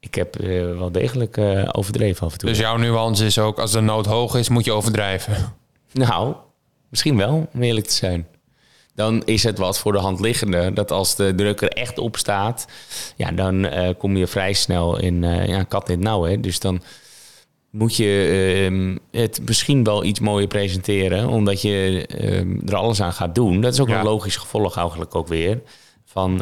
Ik 0.05 0.15
heb 0.15 0.41
uh, 0.41 0.79
wel 0.79 0.93
degelijk 0.93 1.37
uh, 1.37 1.69
overdreven 1.73 2.27
af 2.27 2.33
en 2.33 2.39
toe. 2.39 2.49
Dus 2.49 2.59
jouw 2.59 2.77
nuance 2.77 3.25
is 3.25 3.39
ook, 3.39 3.59
als 3.59 3.73
de 3.73 3.81
nood 3.81 4.07
hoog 4.07 4.35
is, 4.35 4.49
moet 4.49 4.65
je 4.65 4.73
overdrijven? 4.73 5.55
Nou, 5.93 6.35
misschien 6.89 7.17
wel, 7.17 7.49
om 7.55 7.63
eerlijk 7.63 7.87
te 7.87 7.95
zijn. 7.95 8.27
Dan 8.95 9.25
is 9.25 9.43
het 9.43 9.59
wat 9.59 9.79
voor 9.79 9.93
de 9.93 9.99
hand 9.99 10.21
liggende 10.21 10.73
dat 10.73 10.91
als 10.91 11.17
de 11.17 11.35
druk 11.35 11.61
er 11.61 11.69
echt 11.69 11.99
op 11.99 12.17
staat, 12.17 12.67
ja, 13.17 13.33
dan 13.33 13.65
uh, 13.65 13.89
kom 13.99 14.17
je 14.17 14.27
vrij 14.27 14.53
snel 14.53 14.99
in 14.99 15.23
ja, 15.23 15.63
kat 15.63 15.89
in 15.89 15.95
het 15.95 16.05
nauw. 16.05 16.23
Hè? 16.23 16.41
Dus 16.41 16.61
dan 16.61 16.83
moet 17.71 17.97
je 17.97 18.69
uh, 18.71 18.97
het 19.11 19.41
misschien 19.47 19.85
wel 19.85 20.05
iets 20.05 20.21
mooier 20.21 20.49
presenteren, 20.49 21.29
omdat 21.29 21.63
je 21.63 22.07
uh, 22.21 22.69
er 22.69 22.77
alles 22.77 23.03
aan 23.03 23.13
gaat 23.13 23.35
doen. 23.35 23.61
Dat 23.61 23.73
is 23.73 23.81
ook 23.81 23.89
ja. 23.89 23.99
een 23.99 24.05
logisch 24.05 24.37
gevolg 24.37 24.77
eigenlijk 24.77 25.15
ook 25.15 25.29
weer. 25.29 25.61
Van 26.05 26.41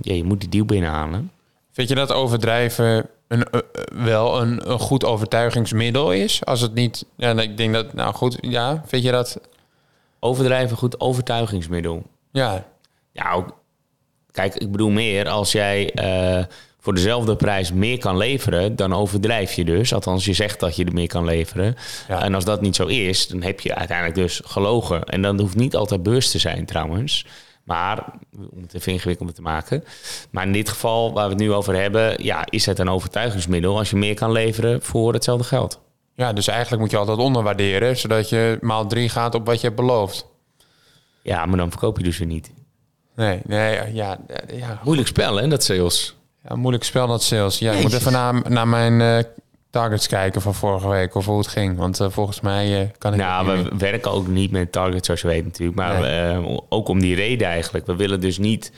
ja, 0.00 0.14
je 0.14 0.24
moet 0.24 0.40
die 0.40 0.48
deal 0.48 0.64
binnenhalen. 0.64 1.30
Vind 1.72 1.88
je 1.88 1.94
dat 1.94 2.12
overdrijven 2.12 3.08
een, 3.28 3.46
wel 3.92 4.40
een, 4.40 4.70
een, 4.70 4.78
goed 4.78 5.04
overtuigingsmiddel 5.04 6.12
is? 6.12 6.44
Als 6.44 6.60
het 6.60 6.74
niet, 6.74 7.04
ja, 7.16 7.40
ik 7.40 7.56
denk 7.56 7.74
dat, 7.74 7.92
nou 7.92 8.14
goed, 8.14 8.38
ja, 8.40 8.82
vind 8.86 9.02
je 9.02 9.10
dat? 9.10 9.40
Overdrijven 10.20 10.70
een 10.70 10.76
goed 10.76 11.00
overtuigingsmiddel? 11.00 12.02
Ja. 12.32 12.66
Ja, 13.12 13.32
ook, 13.32 13.56
kijk, 14.30 14.54
ik 14.54 14.70
bedoel 14.70 14.90
meer 14.90 15.28
als 15.28 15.52
jij 15.52 15.92
voor 16.82 16.94
dezelfde 16.94 17.36
prijs 17.36 17.72
meer 17.72 17.98
kan 17.98 18.16
leveren, 18.16 18.76
dan 18.76 18.94
overdrijf 18.94 19.52
je 19.52 19.64
dus. 19.64 19.94
Althans, 19.94 20.24
je 20.24 20.32
zegt 20.32 20.60
dat 20.60 20.76
je 20.76 20.84
er 20.84 20.92
meer 20.92 21.06
kan 21.06 21.24
leveren. 21.24 21.76
Ja. 22.08 22.22
En 22.22 22.34
als 22.34 22.44
dat 22.44 22.60
niet 22.60 22.76
zo 22.76 22.86
is, 22.86 23.26
dan 23.26 23.42
heb 23.42 23.60
je 23.60 23.74
uiteindelijk 23.74 24.18
dus 24.18 24.40
gelogen. 24.44 25.04
En 25.04 25.22
dan 25.22 25.40
hoeft 25.40 25.56
niet 25.56 25.76
altijd 25.76 26.02
beurs 26.02 26.30
te 26.30 26.38
zijn 26.38 26.64
trouwens. 26.64 27.26
Maar, 27.64 28.04
om 28.50 28.62
het 28.62 28.74
even 28.74 28.92
ingewikkelder 28.92 29.34
te 29.34 29.42
maken. 29.42 29.84
Maar 30.30 30.46
in 30.46 30.52
dit 30.52 30.68
geval, 30.68 31.12
waar 31.12 31.24
we 31.24 31.30
het 31.30 31.42
nu 31.42 31.52
over 31.52 31.74
hebben, 31.74 32.22
ja, 32.22 32.46
is 32.50 32.66
het 32.66 32.78
een 32.78 32.88
overtuigingsmiddel 32.88 33.78
als 33.78 33.90
je 33.90 33.96
meer 33.96 34.14
kan 34.14 34.32
leveren 34.32 34.82
voor 34.82 35.12
hetzelfde 35.12 35.44
geld. 35.44 35.80
Ja, 36.14 36.32
dus 36.32 36.48
eigenlijk 36.48 36.82
moet 36.82 36.90
je 36.90 36.96
altijd 36.96 37.18
onderwaarderen, 37.18 37.96
zodat 37.96 38.28
je 38.28 38.58
maal 38.60 38.86
drie 38.86 39.08
gaat 39.08 39.34
op 39.34 39.46
wat 39.46 39.60
je 39.60 39.66
hebt 39.66 39.80
beloofd. 39.80 40.26
Ja, 41.22 41.46
maar 41.46 41.56
dan 41.56 41.70
verkoop 41.70 41.96
je 41.96 42.04
dus 42.04 42.18
weer 42.18 42.28
niet. 42.28 42.52
Nee, 43.16 43.40
nee, 43.46 43.94
ja. 43.94 44.18
ja. 44.52 44.80
Moeilijk 44.84 45.08
spel, 45.08 45.36
hè, 45.36 45.48
dat 45.48 45.64
sales. 45.64 46.16
Ja, 46.48 46.56
moeilijk 46.56 46.84
spel 46.84 47.06
dat 47.06 47.22
sales. 47.22 47.58
Ja, 47.58 47.72
ik 47.72 47.82
moet 47.82 47.92
even 47.92 48.12
naar, 48.12 48.50
naar 48.50 48.68
mijn 48.68 49.00
uh, 49.00 49.32
targets 49.72 50.06
kijken 50.06 50.42
van 50.42 50.54
vorige 50.54 50.88
week 50.88 51.14
of 51.14 51.26
hoe 51.26 51.38
het 51.38 51.48
ging. 51.48 51.76
Want 51.76 52.00
uh, 52.00 52.06
volgens 52.10 52.40
mij 52.40 52.82
uh, 52.82 52.88
kan 52.98 53.12
ik. 53.12 53.18
Nou, 53.18 53.46
we 53.46 53.76
werken 53.78 54.10
ook 54.10 54.26
niet 54.26 54.50
met 54.50 54.72
targets, 54.72 55.06
zoals 55.06 55.20
je 55.20 55.26
weet 55.26 55.44
natuurlijk. 55.44 55.78
Maar 55.78 56.00
nee. 56.00 56.40
we, 56.40 56.62
ook 56.68 56.88
om 56.88 57.00
die 57.00 57.14
reden 57.14 57.46
eigenlijk. 57.46 57.86
We 57.86 57.96
willen 57.96 58.20
dus 58.20 58.38
niet 58.38 58.72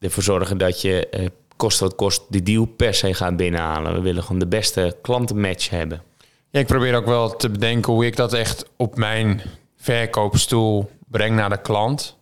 ervoor 0.00 0.22
zorgen 0.22 0.58
dat 0.58 0.80
je 0.80 1.30
kost 1.56 1.80
wat 1.80 1.94
kost 1.94 2.22
die 2.28 2.42
deal 2.42 2.64
per 2.64 2.94
se 2.94 3.14
gaat 3.14 3.36
binnenhalen. 3.36 3.94
We 3.94 4.00
willen 4.00 4.22
gewoon 4.22 4.38
de 4.38 4.46
beste 4.46 4.96
klantenmatch 5.02 5.70
hebben. 5.70 6.02
Ja, 6.50 6.60
ik 6.60 6.66
probeer 6.66 6.94
ook 6.94 7.06
wel 7.06 7.36
te 7.36 7.50
bedenken 7.50 7.92
hoe 7.92 8.06
ik 8.06 8.16
dat 8.16 8.32
echt 8.32 8.64
op 8.76 8.96
mijn 8.96 9.42
verkoopstoel 9.76 10.90
breng 11.06 11.36
naar 11.36 11.50
de 11.50 11.60
klant. 11.60 12.16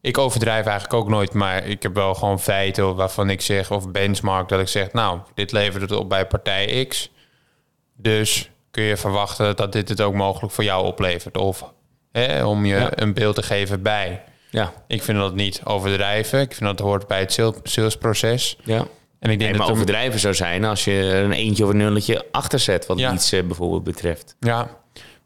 Ik 0.00 0.18
overdrijf 0.18 0.66
eigenlijk 0.66 0.94
ook 1.02 1.08
nooit, 1.08 1.32
maar 1.32 1.66
ik 1.66 1.82
heb 1.82 1.94
wel 1.94 2.14
gewoon 2.14 2.40
feiten 2.40 2.94
waarvan 2.94 3.30
ik 3.30 3.40
zeg, 3.40 3.70
of 3.70 3.90
benchmark, 3.90 4.48
dat 4.48 4.60
ik 4.60 4.68
zeg, 4.68 4.92
nou, 4.92 5.18
dit 5.34 5.52
levert 5.52 5.82
het 5.82 5.92
op 5.92 6.08
bij 6.08 6.26
partij 6.26 6.84
X. 6.88 7.10
Dus 7.96 8.50
kun 8.70 8.82
je 8.82 8.96
verwachten 8.96 9.56
dat 9.56 9.72
dit 9.72 9.88
het 9.88 10.00
ook 10.00 10.14
mogelijk 10.14 10.52
voor 10.52 10.64
jou 10.64 10.86
oplevert. 10.86 11.36
Of 11.38 11.72
hè, 12.12 12.44
om 12.44 12.64
je 12.64 12.74
ja. 12.74 12.90
een 12.94 13.14
beeld 13.14 13.34
te 13.34 13.42
geven 13.42 13.82
bij. 13.82 14.22
Ja. 14.50 14.72
Ik 14.86 15.02
vind 15.02 15.18
dat 15.18 15.34
niet 15.34 15.60
overdrijven. 15.64 16.40
Ik 16.40 16.48
vind 16.54 16.60
dat 16.60 16.70
het 16.70 16.80
hoort 16.80 17.06
bij 17.06 17.20
het 17.20 17.40
salesproces. 17.62 18.56
Ja. 18.64 18.86
En 19.18 19.30
ik 19.30 19.38
denk 19.38 19.40
nee, 19.40 19.48
dat 19.48 19.58
maar 19.58 19.66
er- 19.66 19.72
overdrijven 19.72 20.20
zou 20.20 20.34
zijn 20.34 20.64
als 20.64 20.84
je 20.84 20.92
er 20.92 21.24
een 21.24 21.32
eentje 21.32 21.64
of 21.64 21.70
een 21.70 21.76
nulletje 21.76 22.24
achter 22.30 22.58
zet, 22.58 22.86
wat 22.86 22.98
Ja. 22.98 23.12
iets 23.12 23.32
eh, 23.32 23.42
bijvoorbeeld 23.42 23.84
betreft. 23.84 24.36
Ja, 24.40 24.56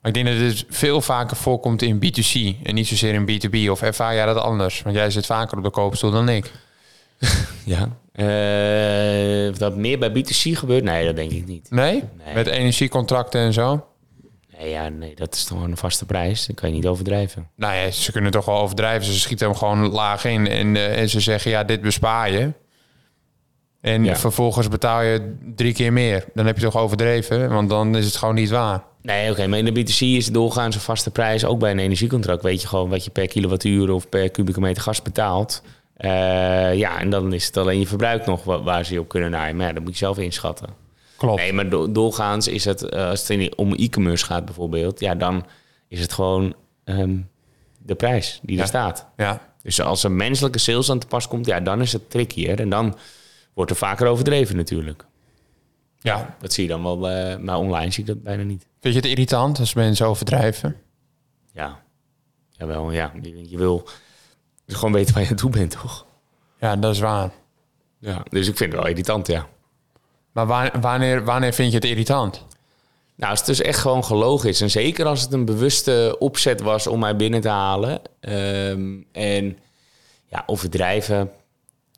maar 0.03 0.13
ik 0.13 0.15
denk 0.15 0.27
dat 0.27 0.37
het 0.37 0.65
veel 0.69 1.01
vaker 1.01 1.37
voorkomt 1.37 1.83
in 1.83 1.97
B2C 2.05 2.63
en 2.63 2.75
niet 2.75 2.87
zozeer 2.87 3.15
in 3.15 3.27
B2B. 3.27 3.71
Of 3.71 3.83
ervaar 3.83 4.15
jij 4.15 4.27
dat 4.27 4.37
anders? 4.37 4.83
Want 4.83 4.97
jij 4.97 5.11
zit 5.11 5.27
vaker 5.27 5.59
op 5.59 5.65
de 5.65 5.71
koopstoel 5.71 6.11
dan 6.11 6.29
ik. 6.29 6.51
Ja. 7.65 7.89
Eh, 8.19 9.55
dat 9.59 9.77
meer 9.77 9.99
bij 9.99 10.11
B2C 10.11 10.57
gebeurt, 10.59 10.85
nee, 10.85 11.05
dat 11.07 11.17
denk 11.17 11.31
ik 11.31 11.47
niet. 11.47 11.71
Nee? 11.71 12.03
Nee. 12.25 12.35
Met 12.35 12.47
energiecontracten 12.47 13.41
en 13.41 13.53
zo? 13.53 13.87
Nee, 14.59 14.71
ja, 14.71 14.89
nee, 14.89 15.15
dat 15.15 15.35
is 15.35 15.45
toch 15.45 15.57
gewoon 15.57 15.71
een 15.71 15.77
vaste 15.77 16.07
prijs. 16.07 16.47
Dat 16.47 16.57
kan 16.57 16.69
je 16.69 16.75
niet 16.75 16.87
overdrijven. 16.87 17.49
Nou 17.57 17.75
ja, 17.75 17.91
ze 17.91 18.13
kunnen 18.13 18.31
toch 18.31 18.45
wel 18.45 18.59
overdrijven. 18.59 19.13
Ze 19.13 19.19
schieten 19.19 19.47
hem 19.49 19.57
gewoon 19.57 19.89
laag 19.89 20.25
in 20.25 20.47
en, 20.49 20.77
eh, 20.77 21.01
en 21.01 21.09
ze 21.09 21.21
zeggen, 21.21 21.51
ja, 21.51 21.65
dit 21.65 21.81
bespaar 21.81 22.31
je. 22.31 22.53
En 23.81 24.05
Ja. 24.05 24.17
vervolgens 24.17 24.69
betaal 24.69 25.03
je 25.03 25.35
drie 25.55 25.73
keer 25.73 25.93
meer. 25.93 26.25
Dan 26.35 26.47
heb 26.47 26.57
je 26.59 26.63
toch 26.65 26.77
overdreven, 26.77 27.49
want 27.53 27.69
dan 27.69 27.97
is 27.97 28.05
het 28.05 28.17
gewoon 28.17 28.35
niet 28.35 28.51
waar. 28.51 28.83
Nee, 29.03 29.31
oké, 29.31 29.47
maar 29.47 29.59
in 29.59 29.65
de 29.65 29.73
B2C 29.81 30.01
is 30.17 30.27
doorgaans 30.27 30.75
een 30.75 30.81
vaste 30.81 31.11
prijs. 31.11 31.45
Ook 31.45 31.59
bij 31.59 31.71
een 31.71 31.79
energiecontract 31.79 32.43
weet 32.43 32.63
je 32.63 32.69
gewoon 32.69 32.89
wat 32.89 33.05
je 33.05 33.11
per 33.11 33.29
kilowattuur 33.29 33.91
of 33.91 34.09
per 34.09 34.31
kubieke 34.31 34.61
meter 34.61 34.83
gas 34.83 35.03
betaalt. 35.03 35.63
Eh, 35.99 36.75
ja, 36.75 36.99
en 37.01 37.11
dan 37.11 37.33
is 37.33 37.47
het 37.47 37.57
alleen 37.57 37.79
je 37.79 37.87
verbruik 37.87 38.27
nog 38.27 38.45
wa- 38.45 38.63
waar 38.63 38.85
ze 38.85 38.93
je 38.93 39.01
op 39.01 39.09
kunnen 39.09 39.31
naaien. 39.31 39.57
Maar 39.57 39.67
ja, 39.67 39.73
dat 39.73 39.83
moet 39.83 39.93
je 39.93 39.99
zelf 39.99 40.19
inschatten. 40.19 40.69
Klopt. 41.17 41.41
Nee, 41.41 41.53
maar 41.53 41.69
do- 41.69 41.93
doorgaans 41.93 42.49
is 42.49 42.65
het, 42.65 42.83
eh, 42.83 43.09
als 43.09 43.21
het 43.21 43.31
in- 43.31 43.53
om 43.57 43.73
e-commerce 43.75 44.25
gaat 44.25 44.45
bijvoorbeeld, 44.45 45.01
ja, 45.01 45.15
dan 45.15 45.47
is 45.89 46.01
het 46.01 46.13
gewoon 46.13 46.55
ehm, 46.85 47.17
de 47.79 47.95
prijs 47.95 48.41
die 48.43 48.57
Ja. 48.57 48.63
er 48.63 48.69
staat. 48.69 49.07
Ja. 49.17 49.41
Dus 49.63 49.81
als 49.81 50.05
er 50.05 50.13
menselijke 50.13 50.59
sales 50.59 50.91
aan 50.91 50.99
te 50.99 51.07
pas 51.07 51.29
komt, 51.29 51.47
ja, 51.47 51.61
dan 51.61 51.81
is 51.81 51.93
het 51.93 52.11
trickier. 52.11 52.61
En 52.61 52.69
dan 52.69 52.97
wordt 53.55 53.71
er 53.71 53.77
vaker 53.77 54.07
overdreven 54.07 54.57
natuurlijk. 54.57 55.05
ja. 56.01 56.37
Dat 56.41 56.53
zie 56.53 56.63
je 56.63 56.69
dan 56.69 56.83
wel, 56.83 57.09
eh, 57.09 57.37
maar 57.39 57.57
online 57.57 57.91
zie 57.91 58.01
ik 58.03 58.09
dat 58.09 58.23
bijna 58.23 58.43
niet. 58.43 58.67
Vind 58.81 58.95
je 58.95 59.01
het 59.01 59.09
irritant 59.11 59.59
als 59.59 59.75
mensen 59.75 60.07
overdrijven? 60.07 60.77
Ja, 61.53 61.81
jawel, 62.51 62.91
ja. 62.91 63.13
Je, 63.23 63.51
je 63.51 63.59
wil 63.59 63.89
dus 64.69 64.77
gewoon 64.77 64.93
weten 64.93 65.15
waar 65.15 65.23
je 65.23 65.29
aan 65.29 65.37
toe 65.37 65.51
bent, 65.51 65.71
toch? 65.71 66.07
Ja, 66.61 66.77
dat 66.77 66.95
is 66.95 67.01
waar. 67.01 67.31
Ja. 67.99 68.23
Dus 68.31 68.49
ik 68.49 68.57
vind 68.57 68.73
het 68.73 68.81
wel 68.81 68.91
irritant, 68.91 69.27
ja. 69.27 69.47
Maar 70.33 70.47
wa- 70.47 70.81
wanneer, 70.81 71.25
wanneer 71.25 71.53
vind 71.53 71.69
je 71.71 71.77
het 71.77 71.85
irritant? 71.87 72.45
Nou, 73.15 73.31
als 73.31 73.39
het 73.39 73.49
dus 73.49 73.61
echt 73.61 73.79
gewoon 73.79 74.05
gelogen 74.05 74.49
is. 74.49 74.61
En 74.61 74.71
zeker 74.71 75.07
als 75.07 75.21
het 75.23 75.33
een 75.33 75.45
bewuste 75.45 76.17
opzet 76.19 76.61
was 76.61 76.87
om 76.87 76.99
mij 76.99 77.17
binnen 77.17 77.41
te 77.41 77.49
halen. 77.49 78.01
Ehm, 78.21 78.97
en 79.13 79.59
ja, 80.31 80.43
overdrijven. 80.47 81.31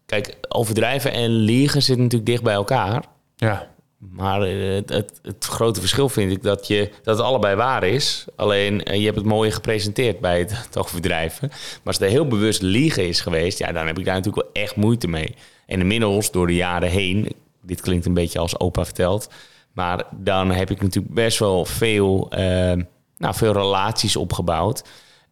Kijk, 0.07 0.37
overdrijven 0.49 1.13
en 1.13 1.31
liegen 1.31 1.83
zitten 1.83 2.05
natuurlijk 2.05 2.31
dicht 2.31 2.43
bij 2.43 2.55
elkaar. 2.55 3.05
Ja. 3.37 3.69
Maar 4.01 4.43
eh, 4.43 4.75
het, 4.75 5.21
het, 5.23 5.45
grote 5.45 5.81
verschil 5.81 6.09
vind 6.09 6.33
ik 6.33 6.43
dat, 6.43 6.67
je, 6.67 6.91
dat 7.03 7.17
het 7.17 7.27
allebei 7.27 7.57
waar 7.57 7.85
is. 7.85 8.25
Alleen 8.37 8.83
eh, 8.83 8.99
je 8.99 9.05
hebt 9.05 9.17
het 9.17 9.27
mooi 9.27 9.51
gepresenteerd 9.51 10.21
bij 10.21 10.39
het, 10.39 10.79
overdrijven. 10.79 11.49
Maar 11.49 11.81
als 11.85 12.01
er 12.01 12.09
heel 12.09 12.27
bewust 12.27 12.63
liegen 12.63 13.09
is 13.09 13.21
geweest, 13.21 13.59
ja, 13.59 13.73
dan 13.73 13.87
heb 13.87 13.99
ik 13.99 14.05
daar 14.05 14.15
natuurlijk 14.15 14.45
wel 14.45 14.63
echt 14.63 14.77
moeite 14.77 15.09
mee. 15.09 15.35
En 15.67 15.81
inmiddels, 15.81 16.31
door 16.31 16.47
de 16.47 16.55
jaren 16.55 16.89
heen, 16.89 17.33
dit 17.63 17.81
klinkt 17.81 18.07
een 18.07 18.15
beetje 18.15 18.39
als 18.39 18.59
opa 18.59 18.85
verteld. 18.85 19.31
Maar 19.73 20.05
dan 20.11 20.51
heb 20.51 20.71
ik 20.71 20.83
natuurlijk 20.83 21.15
best 21.15 21.39
wel 21.39 21.65
veel, 21.65 22.27
eh, 22.31 22.83
nou, 23.17 23.35
veel 23.35 23.53
relaties 23.53 24.17
opgebouwd. 24.17 24.85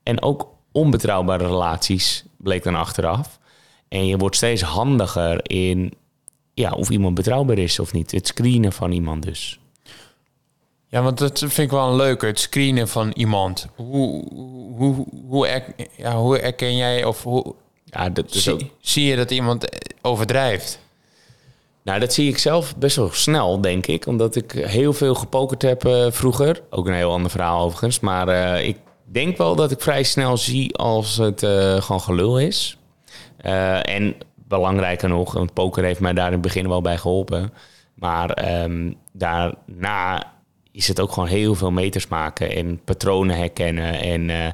En 0.03 0.23
ook 0.23 0.49
onbetrouwbare 0.73 1.47
relaties 1.47 2.25
bleek 2.37 2.63
dan 2.63 2.75
achteraf. 2.75 3.39
En 3.89 4.07
je 4.07 4.17
wordt 4.17 4.37
steeds 4.37 4.63
handiger 4.63 5.51
in 5.51 5.95
ja, 6.59 6.71
of 6.71 6.91
iemand 6.91 7.15
betrouwbaar 7.15 7.59
is 7.59 7.79
of 7.79 7.93
niet. 7.93 8.11
Het 8.11 8.27
screenen 8.27 8.73
van 8.73 8.93
iemand 8.93 9.23
dus. 9.23 9.59
Ja, 10.89 11.03
want 11.03 11.19
dat 11.19 11.39
vind 11.39 11.59
ik 11.59 11.71
wel 11.71 11.89
een 11.89 11.97
leuke, 11.97 12.27
het 12.27 12.41
screenen 12.41 12.89
van 12.89 13.11
iemand. 13.17 13.69
Hoe, 13.75 14.25
hoe, 14.77 15.07
hoe, 15.29 15.47
er- 15.49 15.75
ja, 15.97 16.17
hoe 16.17 16.39
herken 16.39 16.77
jij 16.77 17.05
of 17.05 17.23
hoe 17.23 17.55
Ja, 17.85 18.09
dat 18.11 18.35
is 18.35 18.43
zie, 18.43 18.53
ook, 18.53 18.61
zie 18.81 19.05
je 19.05 19.17
dat 19.17 19.31
iemand 19.31 19.69
overdrijft? 20.03 20.81
nou, 21.83 22.01
dat 22.01 22.13
zie 22.13 22.29
ik 22.29 22.39
zelf 22.39 22.77
best 22.77 22.97
wel 22.97 23.11
snel, 23.13 23.61
denk 23.61 23.87
ik. 23.87 24.07
Omdat 24.07 24.37
ik 24.37 24.53
heel 24.53 24.93
veel 24.93 25.15
gepokerd 25.15 25.63
heb 25.63 25.85
eh, 25.85 26.07
vroeger. 26.11 26.63
Ook 26.71 26.87
een 26.87 26.95
heel 26.95 27.13
ander 27.13 27.31
verhaal 27.31 27.65
overigens. 27.65 28.01
Maar 28.01 28.29
eh, 28.29 28.69
ik 28.69 28.77
denk 29.05 29.37
wel 29.37 29.55
dat 29.57 29.71
ik 29.71 29.81
vrij 29.81 30.03
snel 30.03 30.37
zie 30.37 30.77
als 30.77 31.17
het 31.17 31.43
eh, 31.43 31.81
gewoon 31.83 32.01
gelul 32.01 32.39
is. 32.39 32.77
En 33.83 34.15
belangrijker 34.49 35.09
nog, 35.09 35.33
want 35.33 35.53
poker 35.53 35.85
heeft 35.85 36.01
mij 36.01 36.13
daar 36.13 36.27
in 36.27 36.33
het 36.33 36.41
begin 36.41 36.69
wel 36.69 36.81
bij 36.81 36.99
geholpen. 36.99 37.53
Maar 37.95 38.31
ehm, 38.31 38.93
daarna 39.13 40.33
is 40.73 40.89
het 40.89 41.01
ook 41.01 41.13
gewoon 41.13 41.29
heel 41.29 41.55
veel 41.55 41.71
meters 41.71 42.09
maken 42.09 42.57
en 42.57 42.85
patronen 42.85 43.37
herkennen. 43.37 44.01
En 44.01 44.31
eh, 44.31 44.53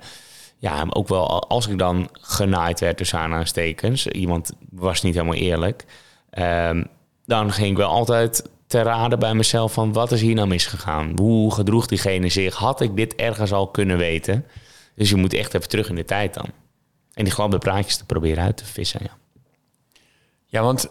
ja, 0.59 0.87
ook 0.89 1.09
wel 1.09 1.49
als 1.49 1.69
ik 1.69 1.79
dan 1.79 2.09
genaaid 2.13 2.81
werd 2.81 2.97
tussen 2.97 3.19
aanhalingstekens, 3.19 4.07
iemand 4.07 4.53
was 4.71 5.03
niet 5.03 5.15
helemaal 5.15 5.35
eerlijk, 5.35 5.85
ehm, 6.31 6.85
dan 7.27 7.53
ging 7.53 7.71
ik 7.71 7.77
wel 7.77 7.89
altijd 7.89 8.49
te 8.67 8.83
raden 8.83 9.19
bij 9.19 9.35
mezelf 9.35 9.73
van 9.73 9.93
wat 9.93 10.13
is 10.13 10.21
hier 10.21 10.35
nou 10.35 10.49
misgegaan? 10.49 11.13
Hoe 11.17 11.53
gedroeg 11.53 11.87
diegene 11.87 12.29
zich? 12.29 12.55
Had 12.55 12.81
ik 12.81 12.97
dit 12.97 13.15
ergens 13.15 13.53
al 13.53 13.69
kunnen 13.69 13.99
weten? 13.99 14.47
Dus 14.95 15.11
je 15.11 15.17
moet 15.17 15.33
echt 15.33 15.55
even 15.55 15.69
terug 15.69 15.89
in 15.89 15.95
de 15.95 16.05
tijd 16.05 16.35
dan. 16.35 16.47
En 17.13 17.25
die 17.25 17.33
gladde 17.33 17.59
praatjes 17.59 17.97
te 17.97 18.05
proberen 18.05 18.45
uit 18.45 18.57
te 18.57 18.65
vissen, 18.65 19.01
ja. 19.03 19.17
Ja, 20.55 20.63
want 20.63 20.91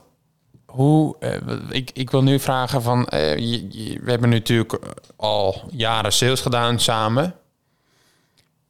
hoe, 0.65 1.15
eh, 1.19 1.31
ik, 1.69 1.89
ik 1.93 2.09
wil 2.11 2.23
nu 2.23 2.39
vragen 2.39 2.81
van, 2.81 3.07
eh, 3.07 3.37
je- 3.37 3.67
je- 3.69 3.99
we 4.03 4.09
hebben 4.11 4.29
natuurlijk 4.29 4.79
al 5.15 5.61
jaren 5.71 6.13
sales 6.13 6.41
gedaan 6.41 6.79
samen. 6.79 7.35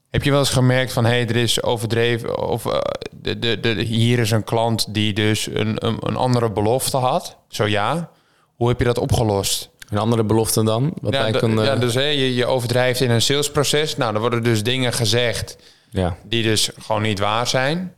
Heb 0.09 0.23
je 0.23 0.29
wel 0.29 0.39
eens 0.39 0.50
gemerkt 0.50 0.93
van, 0.93 1.05
hé, 1.05 1.09
hey, 1.12 1.27
er 1.27 1.35
is 1.35 1.63
overdreven, 1.63 2.47
of 2.47 2.65
eh, 2.65 2.79
de, 3.12 3.39
de, 3.39 3.59
de, 3.59 3.69
hier 3.81 4.19
is 4.19 4.31
een 4.31 4.43
klant 4.43 4.93
die 4.93 5.13
dus 5.13 5.47
een, 5.47 5.85
een, 5.85 5.97
een 6.00 6.15
andere 6.15 6.51
belofte 6.51 6.97
had? 6.97 7.38
Zo 7.47 7.67
ja. 7.67 8.09
Hoe 8.55 8.67
heb 8.67 8.79
je 8.79 8.85
dat 8.85 8.97
opgelost? 8.97 9.69
Een 9.89 9.97
andere 9.97 10.23
belofte 10.23 10.63
dan? 10.63 10.93
Wat 11.01 11.13
Ja, 11.13 11.27
een, 11.27 11.59
eh, 11.59 11.65
ja, 11.65 11.75
dus 11.75 11.93
hè, 11.93 12.07
je, 12.07 12.35
je 12.35 12.45
overdrijft 12.45 13.01
in 13.01 13.09
een 13.09 13.21
salesproces. 13.21 13.97
Nou, 13.97 14.12
dan 14.12 14.21
worden 14.21 14.43
dus 14.43 14.63
dingen 14.63 14.93
gezegd 14.93 15.57
ja. 15.89 16.17
die 16.25 16.43
dus 16.43 16.69
gewoon 16.79 17.01
niet 17.01 17.19
waar 17.19 17.47
zijn. 17.47 17.95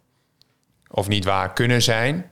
Of 0.92 1.08
niet 1.08 1.26
waar 1.26 1.54
kunnen 1.54 1.82
zijn. 1.82 2.32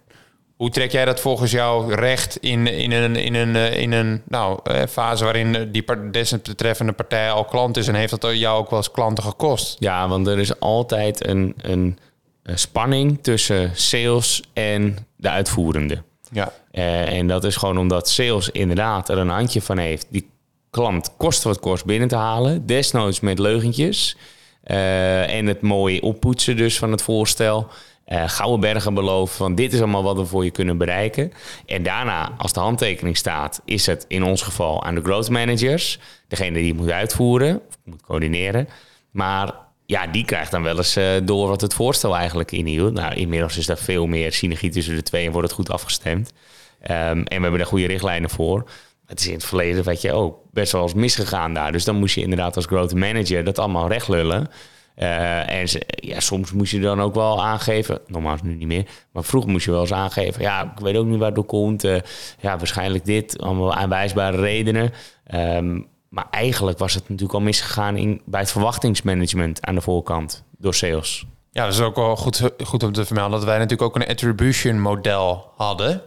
Hoe 0.55 0.69
trek 0.69 0.91
jij 0.91 1.05
dat 1.05 1.19
volgens 1.19 1.51
jou 1.51 1.93
recht 1.93 2.37
in, 2.37 2.67
in 2.67 2.91
een, 2.91 3.15
in 3.15 3.33
een, 3.33 3.55
eh, 3.55 3.77
in 3.77 3.91
een 3.91 4.21
nou, 4.27 4.59
eh, 4.63 4.81
fase 4.89 5.23
waarin 5.23 5.55
eh, 5.55 5.61
die 5.71 5.83
desbetreffende 6.11 6.91
partij 6.91 7.31
al 7.31 7.45
klant 7.45 7.77
is 7.77 7.87
en 7.87 7.95
heeft 7.95 8.21
dat 8.21 8.37
jou 8.37 8.59
ook 8.59 8.69
wel 8.69 8.79
eens 8.79 8.91
klanten 8.91 9.23
gekost? 9.23 9.75
Ja, 9.79 10.07
want 10.07 10.27
er 10.27 10.39
is 10.39 10.59
altijd 10.59 11.27
een, 11.27 11.53
een, 11.57 11.97
een 12.43 12.59
spanning 12.59 13.19
tussen 13.21 13.71
sales 13.73 14.43
en 14.53 14.97
de 15.15 15.29
uitvoerende. 15.29 16.03
Ja. 16.31 16.53
En 16.71 17.27
dat 17.27 17.43
is 17.43 17.55
gewoon 17.55 17.77
omdat 17.77 18.09
sales 18.09 18.49
inderdaad 18.49 19.09
er 19.09 19.17
een 19.17 19.29
handje 19.29 19.61
van 19.61 19.77
heeft. 19.77 20.07
Die 20.09 20.29
klant 20.69 21.09
kost 21.17 21.43
wat 21.43 21.59
kost 21.59 21.85
binnen 21.85 22.07
te 22.07 22.15
halen. 22.15 22.65
Desnoods 22.65 23.19
met 23.19 23.39
leugentjes. 23.39 24.17
En 24.63 25.45
het 25.45 25.61
mooi 25.61 25.99
oppoetsen 25.99 26.57
dus 26.57 26.77
van 26.77 26.91
het 26.91 27.01
voorstel. 27.01 27.67
Eh 28.13 28.29
gouden 28.29 28.59
bergen 28.59 28.93
beloven 28.93 29.35
van 29.35 29.55
dit 29.55 29.73
is 29.73 29.79
allemaal 29.79 30.03
wat 30.03 30.17
we 30.17 30.25
voor 30.25 30.43
je 30.43 30.51
kunnen 30.51 30.77
bereiken. 30.77 31.31
En 31.65 31.83
daarna, 31.83 32.31
als 32.37 32.53
de 32.53 32.59
handtekening 32.59 33.17
staat, 33.17 33.61
is 33.65 33.85
het 33.85 34.05
in 34.07 34.23
ons 34.23 34.41
geval 34.41 34.83
aan 34.83 34.95
de 34.95 35.01
growth 35.01 35.29
managers. 35.29 35.99
Degene 36.27 36.57
die 36.57 36.67
het 36.67 36.77
moet 36.77 36.91
uitvoeren, 36.91 37.61
moet 37.83 38.01
coördineren. 38.01 38.67
Maar 39.11 39.53
ja, 39.85 40.07
die 40.07 40.25
krijgt 40.25 40.51
dan 40.51 40.63
wel 40.63 40.77
eens 40.77 40.95
eh, 40.95 41.05
door 41.23 41.47
wat 41.47 41.61
het 41.61 41.73
voorstel 41.73 42.15
eigenlijk 42.15 42.51
inhield. 42.51 42.93
Nou, 42.93 43.13
inmiddels 43.13 43.57
is 43.57 43.65
daar 43.65 43.77
veel 43.77 44.05
meer 44.05 44.33
synergie 44.33 44.71
tussen 44.71 44.95
de 44.95 45.03
twee 45.03 45.25
en 45.25 45.31
wordt 45.31 45.47
het 45.47 45.57
goed 45.57 45.69
afgestemd. 45.69 46.33
Ehm, 46.81 47.17
en 47.17 47.23
we 47.25 47.41
hebben 47.41 47.57
daar 47.57 47.67
goede 47.67 47.87
richtlijnen 47.87 48.29
voor. 48.29 48.69
Het 49.05 49.19
is 49.19 49.27
in 49.27 49.33
het 49.33 49.45
verleden, 49.45 49.83
weet 49.83 50.01
je, 50.01 50.11
ook 50.13 50.37
best 50.51 50.71
wel 50.71 50.81
eens 50.81 50.93
misgegaan 50.93 51.53
daar. 51.53 51.71
Dus 51.71 51.83
dan 51.83 51.95
moest 51.95 52.15
je 52.15 52.21
inderdaad 52.21 52.55
als 52.55 52.65
growth 52.65 52.93
manager 52.93 53.43
dat 53.43 53.59
allemaal 53.59 53.87
recht 53.87 54.07
lullen. 54.07 54.47
Eh, 54.95 55.49
en 55.49 55.67
ja, 55.85 56.19
soms 56.19 56.51
moest 56.51 56.71
je 56.71 56.79
dan 56.79 57.01
ook 57.01 57.15
wel 57.15 57.43
aangeven, 57.43 57.99
normaal 58.07 58.37
nu 58.43 58.55
niet 58.55 58.67
meer, 58.67 58.85
maar 59.11 59.23
vroeger 59.23 59.51
moest 59.51 59.65
je 59.65 59.71
wel 59.71 59.81
eens 59.81 59.93
aangeven, 59.93 60.41
ja, 60.41 60.61
ik 60.75 60.83
weet 60.83 60.95
ook 60.95 61.05
niet 61.05 61.17
waar 61.17 61.25
het 61.25 61.35
door 61.35 61.45
komt. 61.45 61.83
eh, 61.83 61.95
ja, 62.39 62.57
waarschijnlijk 62.57 63.05
dit, 63.05 63.41
allemaal 63.41 63.73
aanwijsbare 63.73 64.37
redenen. 64.37 64.93
Ehm, 65.23 65.81
maar 66.09 66.27
eigenlijk 66.31 66.77
was 66.77 66.93
het 66.93 67.03
natuurlijk 67.03 67.33
al 67.33 67.41
misgegaan 67.41 67.97
in, 67.97 68.21
bij 68.25 68.39
het 68.39 68.51
verwachtingsmanagement 68.51 69.65
aan 69.65 69.75
de 69.75 69.81
voorkant 69.81 70.43
door 70.57 70.73
sales. 70.73 71.25
Ja, 71.51 71.63
dat 71.65 71.73
is 71.73 71.81
ook 71.81 71.95
wel 71.95 72.15
goed, 72.15 72.51
goed 72.63 72.83
om 72.83 72.91
te 72.91 73.05
vermelden 73.05 73.31
dat 73.31 73.43
wij 73.43 73.57
natuurlijk 73.57 73.81
ook 73.81 73.95
een 73.95 74.07
attribution 74.07 74.81
model 74.81 75.51
hadden, 75.55 76.01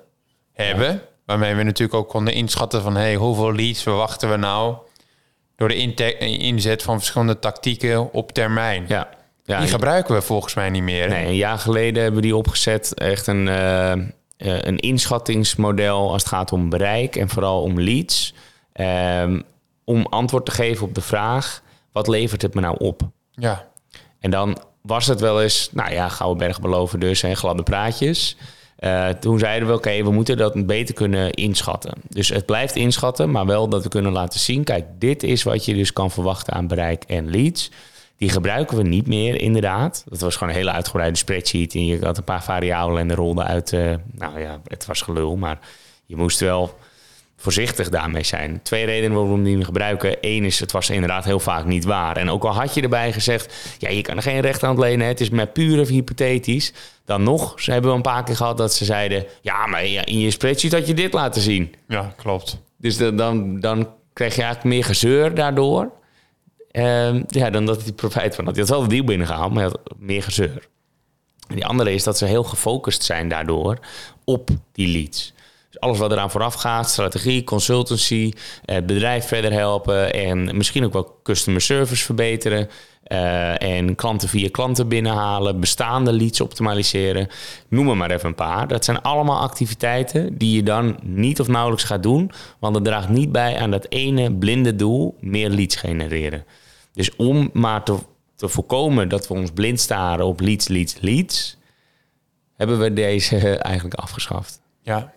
hebben. 0.53 1.03
Waarmee 1.27 1.55
we 1.55 1.63
natuurlijk 1.63 1.99
ook 1.99 2.09
konden 2.09 2.35
inschatten 2.35 2.83
van 2.83 2.97
hey, 2.97 3.15
hoeveel 3.15 3.53
leads 3.55 3.83
verwachten 3.83 4.31
we 4.31 4.37
nou 4.37 4.77
door 5.57 5.69
de 5.69 5.95
inzet 6.39 6.83
van 6.83 6.97
verschillende 6.97 7.39
tactieken 7.39 8.13
op 8.13 8.33
termijn. 8.33 8.85
Ja, 8.89 9.09
ja 9.45 9.59
Die 9.61 9.69
gebruiken 9.69 10.15
we 10.15 10.23
volgens 10.23 10.55
mij 10.55 10.71
niet 10.71 10.83
meer. 10.83 11.09
Nee, 11.09 11.27
een 11.27 11.37
jaar 11.37 11.59
geleden 11.59 12.03
hebben 12.03 12.21
we 12.21 12.27
die 12.27 12.37
opgezet. 12.37 12.95
Echt 12.95 13.27
een, 13.27 13.49
eh, 13.49 13.93
eh, 13.93 13.99
een 14.37 14.79
inschattingsmodel 14.79 16.13
als 16.13 16.23
het 16.23 16.33
gaat 16.33 16.53
om 16.53 16.69
bereik 16.69 17.17
en 17.17 17.29
vooral 17.29 17.63
om 17.63 17.81
leads. 17.81 18.35
Ehm, 18.73 19.41
om 19.85 20.07
antwoord 20.07 20.45
te 20.45 20.51
geven 20.51 20.87
op 20.87 20.95
de 20.95 21.01
vraag, 21.01 21.63
wat 21.93 22.09
levert 22.09 22.43
het 22.43 22.55
me 22.55 22.61
nou 22.61 22.77
op? 22.79 23.03
Ja, 23.31 23.69
En 24.21 24.31
dan 24.31 24.59
was 24.83 25.07
het 25.07 25.21
wel 25.21 25.43
eens, 25.43 25.69
nou 25.73 25.93
ja, 25.93 26.09
Gouden 26.09 26.39
Berg 26.47 26.61
beloven 26.61 27.01
dus 27.01 27.23
en 27.23 27.37
gladde 27.37 27.63
praatjes. 27.63 28.37
Eh, 28.77 29.09
toen 29.09 29.39
zeiden 29.39 29.69
we, 29.69 29.75
oké, 29.75 30.03
we 30.03 30.11
moeten 30.11 30.37
dat 30.37 30.67
beter 30.67 30.95
kunnen 30.95 31.31
inschatten. 31.33 31.93
Dus 32.09 32.29
het 32.29 32.47
blijft 32.47 32.77
inschatten, 32.77 33.31
maar 33.31 33.47
wel 33.47 33.69
dat 33.69 33.83
we 33.83 33.89
kunnen 33.89 34.13
laten 34.13 34.41
zien... 34.41 34.65
kijk, 34.65 34.85
dit 34.99 35.23
is 35.23 35.43
wat 35.43 35.65
je 35.65 35.75
dus 35.75 35.93
kan 35.93 36.11
verwachten 36.11 36.53
aan 36.53 36.67
bereik 36.67 37.05
en 37.05 37.31
leads. 37.31 37.71
Die 38.17 38.29
gebruiken 38.29 38.77
we 38.77 38.83
niet 38.83 39.07
meer, 39.07 39.41
inderdaad. 39.41 40.05
Dat 40.09 40.21
was 40.21 40.37
gewoon 40.37 40.53
een 40.53 40.59
hele 40.59 40.73
uitgebreide 40.73 41.17
spreadsheet... 41.17 41.75
en 41.75 41.87
je 41.87 42.05
had 42.05 42.17
een 42.17 42.25
paar 42.25 42.45
variabelen 42.45 43.01
en 43.01 43.09
de 43.09 43.15
rolde 43.15 43.43
uit... 43.43 43.73
Uh, 43.73 43.95
nou 44.13 44.41
ja, 44.41 44.61
het 44.67 44.87
was 44.87 45.03
gelul, 45.03 45.37
maar 45.37 45.59
je 46.07 46.17
moest 46.17 46.41
wel 46.41 46.75
voorzichtig 47.37 47.89
daarmee 47.89 48.23
zijn. 48.23 48.61
Twee 48.63 48.85
redenen 48.85 49.17
waarom 49.17 49.43
we 49.43 49.51
hem 49.51 49.63
gebruiken. 49.63 50.17
Eén 50.21 50.45
is, 50.45 50.61
het 50.61 50.73
was 50.73 50.91
inderdaad 50.91 51.25
heel 51.25 51.41
vaak 51.41 51.65
niet 51.65 51.85
waar. 51.85 52.17
En 52.17 52.31
ook 52.31 52.45
al 52.45 52.55
had 52.55 52.75
je 52.75 52.83
erbij 52.83 53.13
gezegd, 53.13 53.55
ja, 53.79 53.89
je 53.89 54.03
kan 54.03 54.17
er 54.17 54.23
geen 54.23 54.41
recht 54.41 54.63
aan 54.63 54.79
lenen, 54.79 55.07
het 55.07 55.21
is 55.21 55.31
maar 55.31 55.47
puur 55.47 55.81
of 55.81 55.89
hypothetisch. 55.89 56.73
Dan 57.05 57.23
nog, 57.23 57.61
ze 57.61 57.73
hebben 57.73 57.91
we 57.91 57.97
een 57.97 58.03
paar 58.03 58.25
keer 58.25 58.37
gehad 58.37 58.59
dat 58.59 58.75
ze 58.75 58.85
zeiden, 58.85 59.25
ja, 59.41 59.67
maar 59.67 59.85
in 59.85 60.19
je 60.19 60.31
spreadsheet 60.31 60.73
had 60.73 60.87
je 60.87 60.95
dit 60.95 61.13
laten 61.13 61.43
zien. 61.43 61.75
Ja, 61.89 62.13
klopt. 62.17 62.59
Dus 62.77 62.97
dan, 62.97 63.61
dan 63.61 63.89
krijg 64.13 64.35
je 64.35 64.43
eigenlijk 64.43 64.75
meer 64.75 64.85
gezeur 64.85 65.35
daardoor. 65.35 65.91
Uh, 66.73 67.23
ja, 67.27 67.51
dan 67.51 67.67
dat 67.67 67.83
hij 67.83 67.93
profijt 67.93 68.35
van 68.35 68.45
had. 68.45 68.55
Je 68.55 68.61
had 68.61 68.71
wel 68.71 68.83
de 68.83 68.89
deal 68.89 69.05
binnengehaald, 69.05 69.53
maar 69.53 69.65
je 69.65 69.71
had 69.71 69.81
meer 69.99 70.23
gezeur. 70.23 70.69
En 71.49 71.55
die 71.55 71.67
andere 71.67 71.93
is 71.93 72.03
dat 72.03 72.19
ze 72.19 72.25
heel 72.25 72.45
gefocust 72.45 73.03
zijn 73.03 73.29
daardoor 73.29 73.79
op 74.25 74.51
die 74.73 74.89
leads 74.89 75.35
alles 75.79 75.99
wat 75.99 76.13
eraan 76.13 76.31
vooraf 76.31 76.55
gaat, 76.55 76.91
strategie, 76.91 77.45
consultancy, 77.45 78.33
het 78.65 78.87
bedrijf 78.87 79.27
verder 79.27 79.53
helpen 79.53 80.13
en 80.13 80.57
misschien 80.57 80.85
ook 80.85 80.93
wel 80.93 81.19
customer 81.23 81.61
service 81.61 82.05
verbeteren. 82.05 82.69
Uh, 83.13 83.63
en 83.63 83.95
klanten 83.95 84.29
via 84.29 84.49
klanten 84.51 84.89
binnenhalen, 84.89 85.61
bestaande 85.61 86.13
leads 86.13 86.41
optimaliseren. 86.41 87.29
Noem 87.69 87.97
maar 87.97 88.11
even 88.11 88.29
een 88.29 88.35
paar. 88.35 88.69
Dat 88.69 88.85
zijn 88.85 89.03
allemaal 89.03 89.41
activiteiten 89.41 90.39
die 90.39 90.57
je 90.57 90.63
dan 90.63 90.99
niet 91.03 91.41
of 91.41 91.49
nauwelijks 91.49 91.85
gaat 91.85 92.03
doen, 92.03 92.31
want 92.59 92.75
het 92.75 92.85
draagt 92.85 93.09
niet 93.09 93.33
bij 93.33 93.59
aan 93.59 93.71
dat 93.71 93.87
ene 93.89 94.33
blinde 94.35 94.77
doel: 94.77 95.17
meer 95.21 95.51
leads 95.51 95.77
genereren. 95.77 96.45
Dus 96.93 97.17
om 97.17 97.51
maar 97.53 97.83
te, 97.83 97.97
te 98.37 98.49
voorkomen 98.49 99.09
dat 99.09 99.29
we 99.29 99.35
ons 99.35 99.51
blind 99.51 99.81
staren 99.81 100.27
op 100.27 100.41
leads, 100.41 100.69
leads, 100.69 100.97
leads, 101.01 101.57
hebben 102.57 102.79
we 102.79 102.93
deze 102.93 103.39
eigenlijk 103.59 103.95
afgeschaft. 103.95 104.61
Ja, 104.83 105.13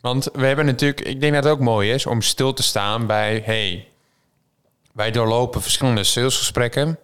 want 0.00 0.28
we 0.32 0.46
hebben 0.46 0.66
natuurlijk, 0.66 1.00
ik 1.00 1.20
denk 1.20 1.34
dat 1.34 1.44
het 1.44 1.52
ook 1.52 1.60
mooi 1.60 1.92
is 1.92 2.06
om 2.06 2.22
stil 2.22 2.52
te 2.52 2.62
staan 2.62 3.06
bij, 3.06 3.42
hey, 3.44 3.88
wij 4.92 5.10
doorlopen 5.10 5.62
verschillende 5.62 6.04
salesgesprekken, 6.04 6.98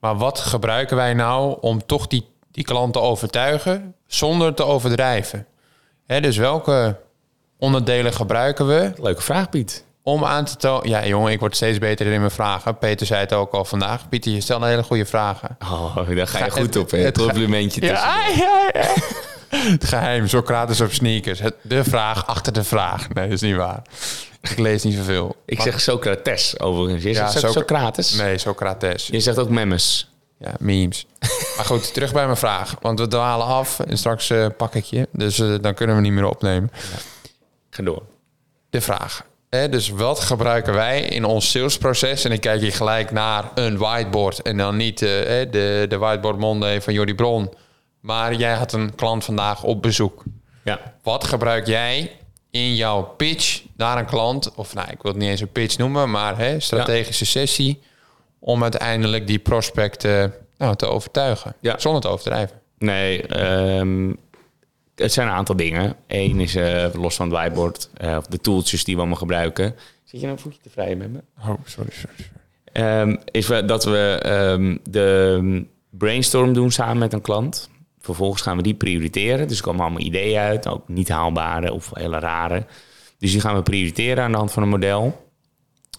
maar 0.00 0.16
wat 0.16 0.38
gebruiken 0.38 0.96
wij 0.96 1.14
nou 1.14 1.58
om 1.60 1.86
toch 1.86 2.06
die, 2.06 2.28
die 2.50 2.64
klant 2.64 2.92
te 2.92 3.00
overtuigen 3.00 3.94
zonder 4.06 4.54
te 4.54 4.64
overdrijven? 4.64 5.46
Hè, 6.06 6.20
dus 6.20 6.36
welke 6.36 7.00
onderdelen 7.58 8.12
gebruiken 8.12 8.66
we? 8.66 8.92
Leuke 8.96 9.22
vraag, 9.22 9.48
Piet. 9.48 9.84
Om 10.02 10.24
aan 10.24 10.44
te 10.44 10.56
tonen. 10.56 10.88
Ja, 10.88 11.06
jongen, 11.06 11.32
ik 11.32 11.40
word 11.40 11.56
steeds 11.56 11.78
beter 11.78 12.06
in 12.06 12.18
mijn 12.18 12.30
vragen. 12.30 12.78
Peter 12.78 13.06
zei 13.06 13.20
het 13.20 13.32
ook 13.32 13.52
al 13.52 13.64
vandaag. 13.64 14.08
Pieter, 14.08 14.32
je 14.32 14.40
stelt 14.40 14.62
een 14.62 14.68
hele 14.68 14.82
goede 14.82 15.04
vragen. 15.06 15.56
Oh, 15.58 15.96
daar 16.16 16.26
ga 16.26 16.44
je 16.44 16.50
goed 16.50 16.76
op, 16.76 16.90
hè? 16.90 16.98
Het, 16.98 17.18
complimentje 17.18 17.80
tussen. 17.80 17.98
Ja, 17.98 18.26
ja, 18.36 18.70
ja. 18.72 18.94
Het 19.56 19.84
geheim, 19.94 20.28
Socrates 20.28 20.80
op 20.80 20.92
sneakers. 20.92 21.40
Het, 21.40 21.54
de 21.62 21.84
vraag 21.84 22.26
achter 22.26 22.52
de 22.52 22.64
vraag. 22.64 23.08
Nee, 23.08 23.24
dat 23.24 23.34
is 23.34 23.40
niet 23.40 23.56
waar. 23.56 23.82
Ik 24.40 24.58
lees 24.58 24.82
niet 24.82 24.94
zoveel. 24.94 25.36
Ik 25.44 25.60
zeg 25.60 25.80
Socrates 25.80 26.60
overigens. 26.60 27.02
Je 27.02 27.12
ja, 27.12 27.30
zegt 27.30 27.52
Socrates? 27.52 28.14
Nee, 28.14 28.38
Socrates. 28.38 29.06
Je 29.06 29.20
zegt 29.20 29.38
ook 29.38 29.48
memes. 29.48 30.10
Ja, 30.38 30.54
memes. 30.58 31.06
maar 31.56 31.64
goed, 31.64 31.94
terug 31.94 32.12
bij 32.12 32.24
mijn 32.24 32.36
vraag. 32.36 32.76
Want 32.80 33.00
we 33.00 33.06
dwalen 33.06 33.46
af 33.46 33.80
en 33.80 33.98
straks 33.98 34.30
uh, 34.30 34.46
pak 34.56 34.74
ik 34.74 34.84
je. 34.84 35.08
Dus 35.12 35.38
uh, 35.38 35.54
dan 35.60 35.74
kunnen 35.74 35.96
we 35.96 36.02
niet 36.02 36.12
meer 36.12 36.28
opnemen. 36.28 36.70
Ja. 36.72 36.98
Ga 37.70 37.82
door. 37.82 38.02
De 38.70 38.80
vraag. 38.80 39.24
Hè, 39.50 39.68
dus 39.68 39.88
wat 39.88 40.20
gebruiken 40.20 40.74
wij 40.74 41.00
in 41.00 41.24
ons 41.24 41.50
salesproces? 41.50 42.24
En 42.24 42.32
ik 42.32 42.40
kijk 42.40 42.60
hier 42.60 42.72
gelijk 42.72 43.10
naar 43.10 43.50
een 43.54 43.76
whiteboard. 43.76 44.42
En 44.42 44.56
dan 44.56 44.76
niet 44.76 45.02
uh, 45.02 45.08
de, 45.08 45.86
de 45.88 45.98
whiteboard 45.98 46.38
Monday 46.38 46.82
van 46.82 46.92
Jordi 46.92 47.14
Bron 47.14 47.50
maar 48.06 48.34
jij 48.34 48.54
had 48.54 48.72
een 48.72 48.94
klant 48.94 49.24
vandaag 49.24 49.62
op 49.62 49.82
bezoek. 49.82 50.22
Ja. 50.64 50.80
Wat 51.02 51.24
gebruik 51.24 51.66
jij 51.66 52.16
in 52.50 52.74
jouw 52.74 53.02
pitch 53.02 53.62
naar 53.76 53.98
een 53.98 54.06
klant? 54.06 54.54
Of 54.54 54.74
nou, 54.74 54.90
ik 54.90 55.02
wil 55.02 55.12
het 55.12 55.20
niet 55.20 55.30
eens 55.30 55.40
een 55.40 55.52
pitch 55.52 55.78
noemen, 55.78 56.10
maar 56.10 56.38
hè, 56.38 56.60
strategische 56.60 57.24
sessie. 57.24 57.80
Om 58.38 58.62
uiteindelijk 58.62 59.26
die 59.26 59.38
prospect 59.38 60.04
uh, 60.04 60.24
nou, 60.58 60.76
te 60.76 60.86
overtuigen. 60.86 61.54
Ja. 61.60 61.78
Zonder 61.78 62.00
te 62.00 62.08
overdrijven. 62.08 62.60
Nee, 62.78 63.40
um, 63.78 64.16
het 64.94 65.12
zijn 65.12 65.28
een 65.28 65.34
aantal 65.34 65.56
dingen. 65.56 65.96
Eén 66.06 66.40
is 66.40 66.56
uh, 66.56 66.86
los 66.92 67.16
van 67.16 67.26
het 67.26 67.38
whiteboard, 67.38 67.90
uh, 68.00 68.16
of 68.16 68.26
de 68.26 68.38
tooltjes 68.38 68.84
die 68.84 68.94
we 68.94 69.00
allemaal 69.00 69.18
gebruiken. 69.18 69.74
Zit 70.04 70.20
je 70.20 70.26
nou 70.26 70.32
een 70.32 70.42
voetje 70.42 70.60
te 70.62 70.70
vrij 70.70 70.94
met 70.94 71.12
me? 71.12 71.22
Oh, 71.38 71.54
sorry, 71.64 71.90
sorry. 71.90 72.16
sorry. 72.72 73.00
Um, 73.00 73.18
is 73.30 73.46
dat 73.46 73.84
we 73.84 74.22
um, 74.26 74.78
de 74.90 75.64
brainstorm 75.90 76.52
doen 76.52 76.70
samen 76.70 76.98
met 76.98 77.12
een 77.12 77.20
klant. 77.20 77.68
Vervolgens 78.06 78.42
gaan 78.42 78.56
we 78.56 78.62
die 78.62 78.74
prioriteren. 78.74 79.48
Dus 79.48 79.58
er 79.58 79.64
komen 79.64 79.80
allemaal 79.80 80.00
ideeën 80.00 80.38
uit, 80.38 80.68
ook 80.68 80.88
niet 80.88 81.08
haalbare 81.08 81.72
of 81.72 81.90
hele 81.94 82.18
rare. 82.18 82.66
Dus 83.18 83.32
die 83.32 83.40
gaan 83.40 83.54
we 83.54 83.62
prioriteren 83.62 84.24
aan 84.24 84.30
de 84.30 84.36
hand 84.36 84.52
van 84.52 84.62
een 84.62 84.68
model. 84.68 85.28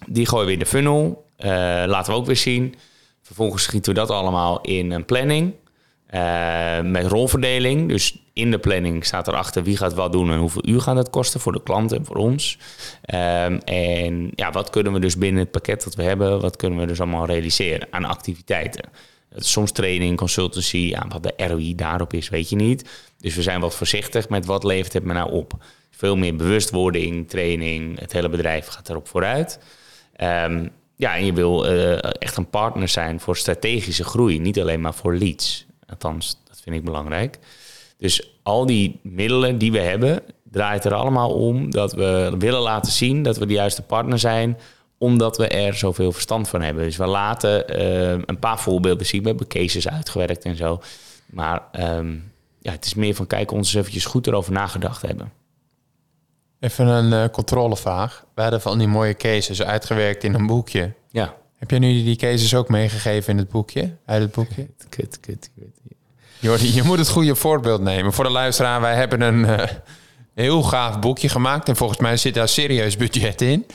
Die 0.08 0.26
gooien 0.26 0.46
we 0.46 0.54
in 0.54 0.60
de 0.60 0.66
funnel. 0.66 1.26
Uh, 1.40 1.48
laten 1.86 2.14
we 2.14 2.20
ook 2.20 2.26
weer 2.26 2.36
zien. 2.36 2.76
Vervolgens 3.22 3.64
schieten 3.64 3.94
we 3.94 4.00
dat 4.00 4.10
allemaal 4.10 4.62
in 4.62 4.92
een 4.92 5.06
planning. 5.06 5.54
Uh, 6.14 6.82
met 6.82 7.06
rolverdeling. 7.06 7.90
Dus 7.90 8.18
in 8.34 8.52
de 8.52 8.60
planning 8.60 9.06
staat 9.06 9.28
erachter 9.28 9.64
wie 9.64 9.78
gaat 9.78 9.94
wat 9.94 10.12
doen 10.12 10.32
en 10.32 10.40
hoeveel 10.40 10.68
uur 10.68 10.82
gaat 10.82 10.98
het 10.98 11.10
kosten 11.10 11.40
voor 11.40 11.52
de 11.52 11.64
klant 11.64 11.92
en 11.92 12.06
voor 12.06 12.16
ons. 12.16 12.58
Um, 13.14 13.58
en 13.58 14.32
ja, 14.36 14.52
wat 14.52 14.70
kunnen 14.70 14.94
we 14.94 15.00
dus 15.00 15.18
binnen 15.18 15.42
het 15.42 15.52
pakket 15.52 15.84
dat 15.84 15.96
we 15.96 16.04
hebben, 16.04 16.42
wat 16.42 16.56
kunnen 16.56 16.80
we 16.80 16.86
dus 16.86 17.00
allemaal 17.00 17.26
realiseren 17.26 17.88
aan 17.92 18.06
activiteiten. 18.06 18.90
Soms 19.46 19.72
training, 19.72 20.18
consultancy, 20.18 20.78
ja, 20.78 21.06
wat 21.10 21.24
de 21.24 21.34
ROI 21.38 21.76
daarop 21.76 22.14
is, 22.14 22.30
weet 22.30 22.50
je 22.50 22.56
niet. 22.56 22.90
Dus 23.18 23.36
we 23.36 23.42
zijn 23.42 23.60
wat 23.60 23.76
voorzichtig 23.76 24.30
met 24.30 24.46
wat 24.46 24.64
levert 24.64 24.94
het 24.94 25.04
me 25.04 25.14
nou 25.14 25.32
op. 25.32 25.54
Veel 25.92 26.16
meer 26.16 26.36
bewustwording, 26.36 27.30
training, 27.30 28.00
het 28.00 28.12
hele 28.12 28.30
bedrijf 28.30 28.68
gaat 28.68 28.90
erop 28.90 29.08
vooruit. 29.08 29.60
Um, 30.22 30.72
ja, 30.96 31.16
en 31.16 31.26
je 31.26 31.34
wil 31.34 31.72
uh, 31.72 31.94
echt 32.02 32.38
een 32.38 32.50
partner 32.50 32.88
zijn 32.88 33.20
voor 33.20 33.38
strategische 33.38 34.04
groei, 34.04 34.40
niet 34.40 34.60
alleen 34.60 34.82
maar 34.82 34.94
voor 34.94 35.16
leads. 35.16 35.66
Althans, 35.88 36.42
dat 36.48 36.62
vind 36.64 36.76
ik 36.76 36.84
belangrijk. 36.84 37.40
Dus 37.98 38.32
al 38.44 38.66
die 38.66 39.00
middelen 39.04 39.58
die 39.58 39.72
we 39.72 39.80
hebben, 39.80 40.22
draait 40.52 40.86
er 40.86 40.94
allemaal 40.94 41.30
om 41.30 41.72
dat 41.72 41.94
we 41.94 42.36
willen 42.38 42.62
laten 42.62 42.92
zien 42.92 43.24
dat 43.24 43.38
we 43.38 43.46
de 43.46 43.54
juiste 43.54 43.82
partner 43.82 44.20
zijn 44.20 44.58
omdat 44.98 45.38
we 45.38 45.48
er 45.48 45.74
zoveel 45.74 46.12
verstand 46.12 46.50
van 46.50 46.62
hebben. 46.62 46.84
Dus 46.84 46.98
we 46.98 47.06
laten 47.06 47.80
uh, 47.80 48.10
een 48.26 48.40
paar 48.40 48.60
voorbeelden 48.60 49.06
zien. 49.06 49.22
We 49.22 49.28
hebben 49.28 49.48
cases 49.48 49.88
uitgewerkt 49.88 50.44
en 50.44 50.56
zo. 50.56 50.82
Maar 51.26 51.62
um, 51.80 52.32
ja, 52.60 52.72
het 52.72 52.86
is 52.86 52.94
meer 52.94 53.16
van 53.16 53.28
kijk 53.28 53.52
ons 53.52 53.68
eens 53.68 53.76
eventjes 53.76 54.06
goed 54.06 54.28
erover 54.28 54.52
nagedacht 54.52 55.02
hebben. 55.02 55.32
Even 56.60 56.88
een 56.88 57.24
uh, 57.24 57.30
controlevraag. 57.32 58.26
We 58.36 58.42
hadden 58.42 58.62
van 58.62 58.78
die 58.78 58.88
mooie 58.88 59.16
cases 59.16 59.64
uitgewerkt 59.64 60.24
in 60.24 60.34
een 60.34 60.48
boekje. 60.48 60.94
Ja. 61.12 61.36
Heb 61.58 61.70
jij 61.70 61.80
nu 61.80 62.04
die 62.04 62.16
cases 62.16 62.56
ook 62.56 62.70
meegegeven 62.70 63.34
in 63.34 63.38
het 63.38 63.50
boekje? 63.50 63.96
Uit 64.06 64.22
het 64.22 64.32
boekje? 64.32 64.68
Kut, 64.90 65.20
kut, 65.20 65.50
kut. 65.56 65.80
Jordi, 66.40 66.74
je 66.74 66.84
moet 66.84 66.98
het 66.98 67.10
goede 67.10 67.36
voorbeeld 67.36 67.82
nemen. 67.82 68.14
Voor 68.14 68.24
de 68.24 68.30
luisteraar, 68.30 68.82
wij 68.82 68.96
hebben 68.96 69.22
een 69.22 69.40
uh, 69.40 69.64
heel 70.34 70.64
gaaf 70.64 71.00
boekje 71.00 71.30
gemaakt. 71.30 71.70
En 71.70 71.76
volgens 71.76 72.00
mij 72.00 72.18
zit 72.18 72.34
daar 72.34 72.48
serieus 72.48 72.98
budget 72.98 73.42
in. 73.42 73.66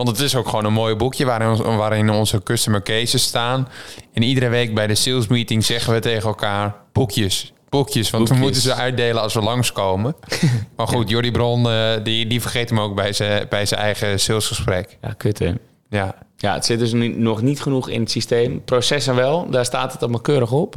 Want 0.00 0.12
het 0.12 0.20
is 0.20 0.34
ook 0.34 0.48
gewoon 0.48 0.64
een 0.64 0.72
mooi 0.72 0.94
boekje 0.94 1.24
waarin, 1.24 1.76
waarin 1.76 2.10
onze 2.10 2.42
customer 2.42 2.82
cases 2.82 3.22
staan. 3.22 3.68
En 4.12 4.22
iedere 4.22 4.48
week 4.48 4.74
bij 4.74 4.86
de 4.86 4.94
sales 4.94 5.26
meeting 5.26 5.64
zeggen 5.64 5.92
we 5.92 6.00
tegen 6.00 6.28
elkaar 6.28 6.74
boekjes. 6.92 7.52
Boekjes, 7.68 8.10
want 8.10 8.28
we 8.28 8.34
moeten 8.34 8.60
ze 8.60 8.74
uitdelen 8.74 9.22
als 9.22 9.34
we 9.34 9.40
langskomen. 9.40 10.14
maar 10.76 10.88
goed, 10.88 11.08
Jordi 11.08 11.30
Bron, 11.30 11.66
uh, 11.66 11.92
die, 12.02 12.26
die 12.26 12.40
vergeet 12.40 12.68
hem 12.68 12.80
ook 12.80 12.94
bij 12.94 13.12
zijn, 13.12 13.46
bij 13.48 13.66
zijn 13.66 13.80
eigen 13.80 14.20
salesgesprek. 14.20 14.98
Ja, 15.02 15.12
kut 15.12 15.38
hè? 15.38 15.52
Ja. 15.88 16.14
Ja, 16.36 16.54
het 16.54 16.64
zit 16.64 16.78
dus 16.78 16.92
nu, 16.92 17.08
nog 17.08 17.42
niet 17.42 17.60
genoeg 17.62 17.88
in 17.88 18.00
het 18.00 18.10
systeem. 18.10 18.64
Processen 18.64 19.14
wel, 19.14 19.50
daar 19.50 19.64
staat 19.64 19.92
het 19.92 20.02
allemaal 20.02 20.20
keurig 20.20 20.52
op. 20.52 20.76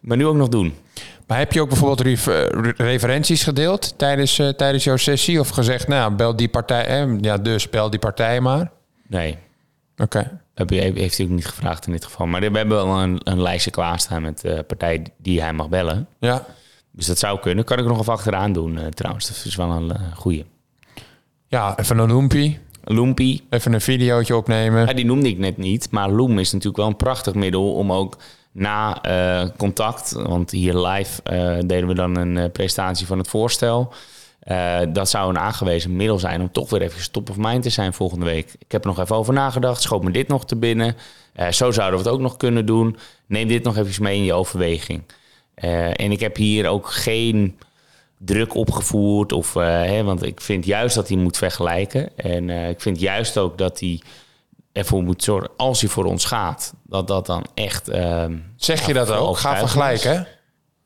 Maar 0.00 0.16
nu 0.16 0.26
ook 0.26 0.36
nog 0.36 0.48
doen. 0.48 0.74
Maar 1.26 1.38
heb 1.38 1.52
je 1.52 1.60
ook 1.60 1.68
bijvoorbeeld 1.68 2.18
referenties 2.76 3.42
gedeeld 3.42 3.98
tijdens, 3.98 4.38
uh, 4.38 4.48
tijdens 4.48 4.84
jouw 4.84 4.96
sessie? 4.96 5.40
Of 5.40 5.48
gezegd, 5.48 5.88
nou, 5.88 6.14
bel 6.14 6.36
die 6.36 6.48
partij, 6.48 6.86
eh, 6.86 7.20
ja, 7.20 7.38
dus 7.38 7.70
bel 7.70 7.90
die 7.90 7.98
partij 7.98 8.40
maar? 8.40 8.70
Nee. 9.06 9.38
Oké. 9.96 10.02
Okay. 10.54 10.90
Heeft 10.94 11.16
hij 11.16 11.26
ook 11.26 11.32
niet 11.32 11.46
gevraagd 11.46 11.86
in 11.86 11.92
dit 11.92 12.04
geval. 12.04 12.26
Maar 12.26 12.40
we 12.40 12.58
hebben 12.58 12.76
wel 12.76 13.00
een, 13.00 13.20
een 13.24 13.42
lijstje 13.42 13.70
klaarstaan 13.70 14.22
met 14.22 14.44
uh, 14.44 14.58
partijen 14.66 15.04
die 15.16 15.40
hij 15.40 15.52
mag 15.52 15.68
bellen. 15.68 16.06
Ja. 16.18 16.46
Dus 16.90 17.06
dat 17.06 17.18
zou 17.18 17.40
kunnen. 17.40 17.64
Kan 17.64 17.78
ik 17.78 17.84
nog 17.84 18.00
even 18.00 18.12
achteraan 18.12 18.52
doen 18.52 18.78
uh, 18.78 18.86
trouwens. 18.86 19.28
Dat 19.28 19.42
is 19.44 19.56
wel 19.56 19.70
een 19.70 19.96
goeie. 20.14 20.44
Ja, 21.46 21.78
even 21.78 21.98
een 21.98 22.08
loempie. 22.08 22.58
Loempie. 22.84 23.46
Even 23.50 23.72
een 23.72 23.80
videootje 23.80 24.36
opnemen. 24.36 24.86
Ja, 24.86 24.92
die 24.92 25.04
noemde 25.04 25.28
ik 25.28 25.38
net 25.38 25.56
niet. 25.56 25.90
Maar 25.90 26.10
Loom 26.10 26.38
is 26.38 26.52
natuurlijk 26.52 26.76
wel 26.76 26.86
een 26.86 26.96
prachtig 26.96 27.34
middel 27.34 27.74
om 27.74 27.92
ook 27.92 28.16
na 28.52 29.02
eh, 29.02 29.48
contact, 29.56 30.12
want 30.12 30.50
hier 30.50 30.74
live 30.74 31.22
eh, 31.22 31.58
deden 31.66 31.88
we 31.88 31.94
dan 31.94 32.16
een 32.16 32.36
eh, 32.36 32.50
presentatie 32.50 33.06
van 33.06 33.18
het 33.18 33.28
voorstel. 33.28 33.92
Dat 34.88 35.08
zou 35.08 35.28
een 35.28 35.38
aangewezen 35.38 35.96
middel 35.96 36.18
zijn 36.18 36.40
om 36.40 36.52
toch 36.52 36.70
weer 36.70 36.82
even 36.82 37.10
top 37.10 37.30
of 37.30 37.36
mind 37.36 37.62
te 37.62 37.70
zijn 37.70 37.92
volgende 37.92 38.24
week. 38.24 38.54
Ik 38.58 38.72
heb 38.72 38.82
er 38.82 38.88
nog 38.88 38.98
even 38.98 39.16
over 39.16 39.32
nagedacht, 39.32 39.82
schoot 39.82 40.04
me 40.04 40.10
dit 40.10 40.28
nog 40.28 40.46
te 40.46 40.56
binnen. 40.56 40.96
Zo 41.50 41.70
zouden 41.70 41.98
we 41.98 42.04
het 42.04 42.14
ook 42.14 42.20
nog 42.20 42.36
kunnen 42.36 42.66
doen. 42.66 42.96
Neem 43.26 43.48
dit 43.48 43.62
nog 43.62 43.76
even 43.76 44.02
mee 44.02 44.16
in 44.16 44.24
je 44.24 44.32
overweging. 44.32 45.02
En 45.94 46.12
ik 46.12 46.20
heb 46.20 46.36
hier 46.36 46.68
ook 46.68 46.90
geen 46.90 47.58
druk 48.18 48.54
opgevoerd. 48.54 49.32
Of, 49.32 49.54
hè, 49.54 50.02
want 50.02 50.22
ik 50.22 50.40
vind 50.40 50.64
juist 50.64 50.94
dat 50.94 51.08
hij 51.08 51.16
moet 51.16 51.36
vergelijken. 51.36 52.16
En 52.16 52.50
ik 52.50 52.80
vind 52.80 53.00
juist 53.00 53.38
ook 53.38 53.58
dat 53.58 53.80
hij 53.80 54.00
ervoor 54.72 55.02
moet 55.02 55.22
zorgen, 55.22 55.50
als 55.56 55.80
hij 55.80 55.90
voor 55.90 56.04
ons 56.04 56.24
gaat, 56.24 56.74
dat 56.84 57.06
dat 57.06 57.26
dan 57.26 57.44
echt. 57.54 57.88
ehm, 57.88 58.38
Zeg 58.56 58.86
je 58.86 58.92
dat 58.92 59.10
ook? 59.10 59.36
Ga 59.38 59.56
vergelijken. 59.56 60.26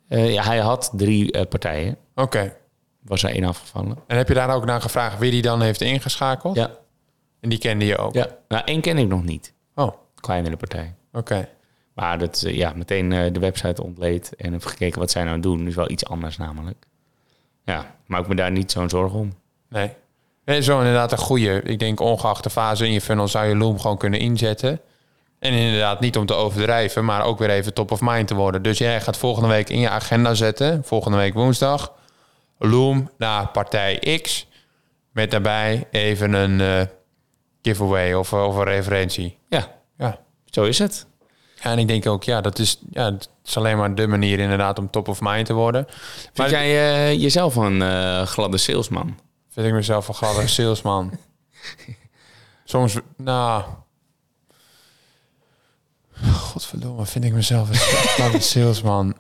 Eh, 0.09 0.33
ja, 0.33 0.43
hij 0.43 0.59
had 0.59 0.91
drie 0.97 1.33
eh, 1.33 1.47
partijen. 1.49 1.97
Oké. 2.15 2.57
Was 3.03 3.23
er 3.23 3.31
één 3.31 3.45
afgevallen. 3.45 3.99
En 4.07 4.17
heb 4.17 4.29
je 4.29 4.35
daar 4.35 4.55
ook 4.55 4.65
naar 4.65 4.81
gevraagd 4.81 5.19
wie 5.19 5.31
die 5.31 5.43
dan 5.43 5.63
heeft 5.63 5.81
ingeschakeld? 5.81 6.57
Ja, 6.57 6.71
En 7.41 7.49
die 7.49 7.59
kende 7.59 7.85
je 7.87 7.97
ook? 7.99 8.15
ja. 8.15 8.27
Nou, 8.49 8.65
één 8.65 8.81
ken 8.81 8.99
ik 8.99 9.09
nog 9.09 9.25
niet. 9.25 9.55
Oh, 9.75 9.85
oké. 9.87 9.97
Kleinere 10.21 10.57
partij. 10.57 10.95
Maar 11.95 12.19
dat, 12.19 12.43
eh, 12.43 12.57
ja, 12.57 12.73
meteen 12.77 13.09
de 13.09 13.41
website 13.41 13.83
ontleed 13.83 14.35
en 14.37 14.53
heb 14.53 14.65
gekeken 14.65 14.99
wat 15.01 15.11
zij 15.11 15.25
nou 15.25 15.41
doen. 15.41 15.67
is 15.67 15.75
wel 15.75 15.91
iets 15.91 16.07
anders 16.07 16.37
namelijk. 16.37 16.87
Ja, 17.65 17.95
maak 18.07 18.21
ik 18.23 18.29
me 18.29 18.35
daar 18.35 18.51
niet 18.51 18.71
zo'n 18.73 18.89
zorgen 18.89 19.19
om. 19.19 19.33
Nee. 19.69 19.93
Nee, 20.47 20.63
zo 20.63 20.79
inderdaad 20.79 21.13
een 21.13 21.19
goede. 21.19 21.61
Ik 21.63 21.79
denk 21.79 22.01
ongeacht 22.01 22.43
de 22.43 22.51
fase 22.51 22.87
in 22.87 22.93
je 22.93 23.01
funnel 23.01 23.29
zou 23.29 23.47
je 23.47 23.57
Loom 23.57 23.81
gewoon 23.81 23.97
kunnen 23.99 24.21
inzetten. 24.21 24.81
En 25.39 25.53
inderdaad 25.53 26.01
niet 26.01 26.17
om 26.17 26.27
te 26.27 26.35
overdrijven, 26.35 27.05
maar 27.05 27.25
ook 27.25 27.39
weer 27.39 27.51
even 27.51 27.75
top 27.75 27.91
of 27.91 28.01
mind 28.01 28.29
te 28.29 28.35
worden. 28.35 28.63
Dus 28.63 28.79
jij 28.79 29.01
gaat 29.01 29.17
volgende 29.17 29.49
week 29.49 29.71
in 29.71 29.79
je 29.81 29.89
agenda 29.89 30.35
zetten, 30.35 30.83
volgende 30.85 31.17
week 31.17 31.35
woensdag, 31.35 31.93
Loom 32.59 33.11
naar 33.19 33.49
partij 33.49 34.19
X. 34.23 34.47
Met 35.13 35.31
daarbij 35.31 35.87
even 35.91 36.33
een 36.33 36.61
eh, 36.61 36.87
giveaway 37.63 38.15
of, 38.15 38.33
of 38.33 38.57
een 38.57 38.65
referentie. 38.65 39.39
Ja, 39.49 39.69
Ja. 39.99 40.19
zo 40.45 40.65
is 40.65 40.79
het. 40.79 41.07
Ja, 41.63 41.71
en 41.71 41.79
ik 41.79 41.89
denk 41.89 42.07
ook, 42.07 42.25
ja, 42.25 42.41
dat 42.41 42.59
is, 42.59 42.79
ja, 42.91 43.13
het 43.13 43.29
is 43.45 43.57
alleen 43.57 43.77
maar 43.77 43.95
de 43.95 44.07
manier 44.07 44.39
inderdaad 44.39 44.79
om 44.79 44.91
top 44.91 45.09
of 45.09 45.21
mind 45.21 45.47
te 45.47 45.53
worden. 45.53 45.87
Vind 45.89 46.37
Maar 46.37 46.51
jij 46.51 46.95
eh, 46.95 47.21
jezelf 47.21 47.57
een 47.57 47.83
eh, 47.83 48.23
gladde 48.23 48.59
salesman? 48.59 49.19
Vind 49.57 49.69
ik 49.69 49.75
mezelf 49.75 50.09
een 50.09 50.15
gladde 50.15 50.47
salesman. 50.47 51.19
Soms, 52.65 52.99
nou... 53.17 53.65
Godverdomme, 56.33 57.07
vind 57.07 57.25
ik 57.25 57.33
mezelf 57.33 57.69
een 57.69 57.75
gladde 57.75 58.41
salesman. 58.41 59.17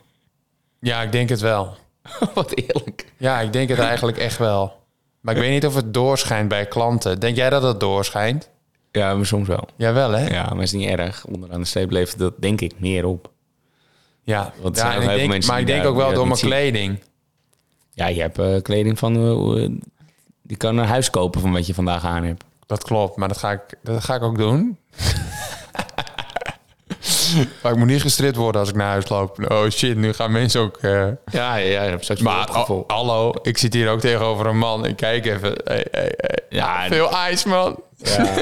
Ja, 0.81 1.03
ik 1.03 1.12
denk 1.12 1.29
het 1.29 1.40
wel. 1.40 1.77
wat 2.35 2.55
eerlijk. 2.55 3.12
Ja, 3.16 3.40
ik 3.40 3.53
denk 3.53 3.68
het 3.68 3.79
eigenlijk 3.79 4.18
echt 4.18 4.38
wel. 4.38 4.85
Maar 5.20 5.35
ik 5.35 5.40
weet 5.40 5.51
niet 5.51 5.66
of 5.66 5.75
het 5.75 5.94
doorschijnt 5.94 6.49
bij 6.49 6.66
klanten. 6.66 7.20
Denk 7.20 7.37
jij 7.37 7.51
dat 7.51 7.62
het 7.62 7.81
doorschijnt? 7.81 8.51
Ja, 8.92 9.14
maar 9.14 9.27
soms 9.27 9.49
wel. 9.49 9.68
Jawel, 9.77 10.11
hè? 10.11 10.27
Ja, 10.27 10.55
maar 10.55 10.62
is 10.62 10.72
niet 10.72 10.88
erg. 10.88 11.25
Onderaan 11.25 11.61
de 11.61 11.66
streep 11.66 11.90
levert 11.90 12.18
dat 12.18 12.35
denk 12.38 12.61
ik 12.61 12.72
meer 12.79 13.05
op. 13.05 13.31
Ja, 14.22 14.53
Want 14.61 14.77
ja 14.77 14.94
en 14.94 15.03
ik 15.03 15.31
denk, 15.31 15.46
maar 15.46 15.61
ik 15.61 15.66
denk 15.66 15.85
ook 15.85 15.96
wel 15.96 16.12
door 16.12 16.27
mijn 16.27 16.38
zien. 16.38 16.49
kleding. 16.51 17.03
Ja, 17.90 18.07
je 18.07 18.20
hebt 18.20 18.38
eh, 18.38 18.62
kleding 18.62 18.99
van... 18.99 19.16
eh, 19.57 19.70
die 20.47 20.57
kan 20.57 20.77
een 20.77 20.87
huis 20.87 21.11
kopen 21.11 21.41
van 21.41 21.53
wat 21.53 21.67
je 21.67 21.75
vandaag 21.75 22.05
aan 22.05 22.25
hebt. 22.25 22.45
Dat 22.67 22.85
klopt, 22.85 23.17
maar 23.17 23.29
dat 23.29 23.37
ga 23.39 23.51
ik, 23.53 23.61
dat 23.83 24.05
ga 24.05 24.15
ik 24.15 24.23
ook 24.23 24.39
doen. 24.39 24.79
maar 27.63 27.73
ik 27.73 27.79
moet 27.79 27.87
niet 27.87 28.01
gestript 28.01 28.37
worden 28.37 28.61
als 28.61 28.71
ik 28.71 28.77
naar 28.77 28.89
huis 28.91 29.09
loop. 29.09 29.51
Oh 29.53 29.69
shit, 29.69 29.97
nu 29.97 30.13
gaan 30.13 30.33
mensen 30.33 30.61
ook... 30.61 30.77
eh, 30.77 30.91
Ja, 31.27 31.57
ja, 31.57 31.83
ja. 31.83 31.99
Je 32.01 32.23
Maar 32.23 32.69
oh, 32.69 32.85
hallo, 32.87 33.33
ik 33.43 33.59
zit 33.59 33.73
hier 33.75 33.89
ook 33.91 34.01
tegenover 34.01 34.47
een 34.47 34.59
man. 34.59 34.87
Ik 34.87 34.97
kijk 34.97 35.27
even. 35.27 35.53
Hey, 35.65 35.87
hey, 35.91 36.13
hey. 36.17 36.39
Ja, 36.49 36.87
Veel 36.89 37.11
ijs, 37.13 37.45
man. 37.45 37.81
ja, 37.97 38.35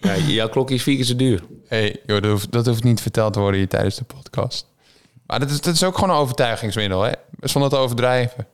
ja, 0.00 0.16
jouw 0.16 0.48
klokje 0.48 0.74
is 0.74 0.82
vier 0.82 0.96
keer 0.96 1.04
zo 1.04 1.16
duur. 1.16 1.42
hey, 1.68 1.96
joh, 2.06 2.20
dat, 2.20 2.30
hoeft, 2.30 2.52
dat 2.52 2.66
hoeft 2.66 2.84
niet 2.84 3.00
verteld 3.00 3.32
te 3.32 3.40
worden 3.40 3.58
hier 3.60 3.68
tijdens 3.68 3.96
de 3.96 4.04
podcast. 4.04 4.66
Maar 5.26 5.40
dat 5.40 5.50
is, 5.50 5.60
dat 5.60 5.74
is 5.74 5.84
ook 5.84 5.94
gewoon 5.98 6.10
een 6.10 6.20
overtuigingsmiddel, 6.22 7.02
hè? 7.02 7.12
Zonder 7.40 7.70
te 7.70 7.76
overdrijven. 7.76 8.46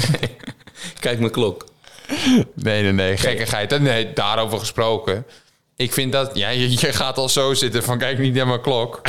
Kijk 1.00 1.18
mijn 1.18 1.30
klok. 1.30 1.64
Nee, 2.54 2.82
nee, 2.82 2.92
nee. 2.92 3.16
Gekkigheid. 3.16 3.80
Nee, 3.80 4.12
daarover 4.12 4.58
gesproken. 4.58 5.26
Ik 5.76 5.92
vind 5.92 6.12
dat... 6.12 6.30
Ja, 6.34 6.48
je, 6.48 6.70
je 6.70 6.92
gaat 6.92 7.18
al 7.18 7.28
zo 7.28 7.54
zitten 7.54 7.82
van... 7.82 7.98
Kijk 7.98 8.18
niet 8.18 8.34
naar 8.34 8.46
mijn 8.46 8.60
klok. 8.60 9.00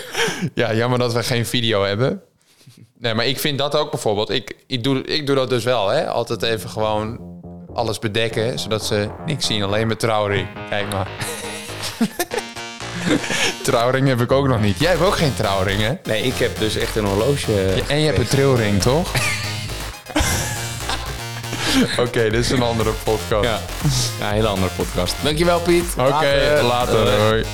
ja, 0.54 0.74
jammer 0.74 0.98
dat 0.98 1.12
we 1.12 1.22
geen 1.22 1.46
video 1.46 1.84
hebben. 1.84 2.22
Nee, 2.98 3.14
maar 3.14 3.26
ik 3.26 3.38
vind 3.38 3.58
dat 3.58 3.76
ook 3.76 3.90
bijvoorbeeld... 3.90 4.30
Ik, 4.30 4.56
ik, 4.66 4.84
doe, 4.84 5.04
ik 5.04 5.26
doe 5.26 5.36
dat 5.36 5.50
dus 5.50 5.64
wel, 5.64 5.88
hè. 5.88 6.08
Altijd 6.08 6.42
even 6.42 6.70
gewoon 6.70 7.20
alles 7.74 7.98
bedekken... 7.98 8.58
zodat 8.58 8.84
ze 8.84 9.08
niks 9.26 9.46
zien. 9.46 9.62
Alleen 9.62 9.86
mijn 9.86 9.98
trouwring. 9.98 10.48
Kijk 10.68 10.92
maar. 10.92 11.08
trouwring 13.62 14.08
heb 14.08 14.20
ik 14.20 14.32
ook 14.32 14.48
nog 14.48 14.60
niet. 14.60 14.78
Jij 14.78 14.90
hebt 14.90 15.02
ook 15.02 15.16
geen 15.16 15.34
trouwring, 15.34 15.80
hè? 15.80 15.92
Nee, 16.02 16.22
ik 16.22 16.34
heb 16.34 16.58
dus 16.58 16.76
echt 16.76 16.96
een 16.96 17.04
horloge. 17.04 17.82
En 17.88 17.98
je 17.98 18.06
hebt 18.06 18.18
een 18.18 18.28
trilring, 18.28 18.82
toch? 18.82 19.12
Oké, 22.06 22.30
dit 22.30 22.44
is 22.44 22.50
een 22.50 22.62
andere 22.62 22.90
podcast. 23.04 23.44
Ja, 23.44 23.60
ja 24.20 24.26
een 24.26 24.32
hele 24.32 24.46
andere 24.46 24.70
podcast. 24.76 25.14
Dankjewel, 25.22 25.60
Piet. 25.60 25.84
Oké, 25.98 26.60
later. 26.62 27.20
Hoi. 27.20 27.44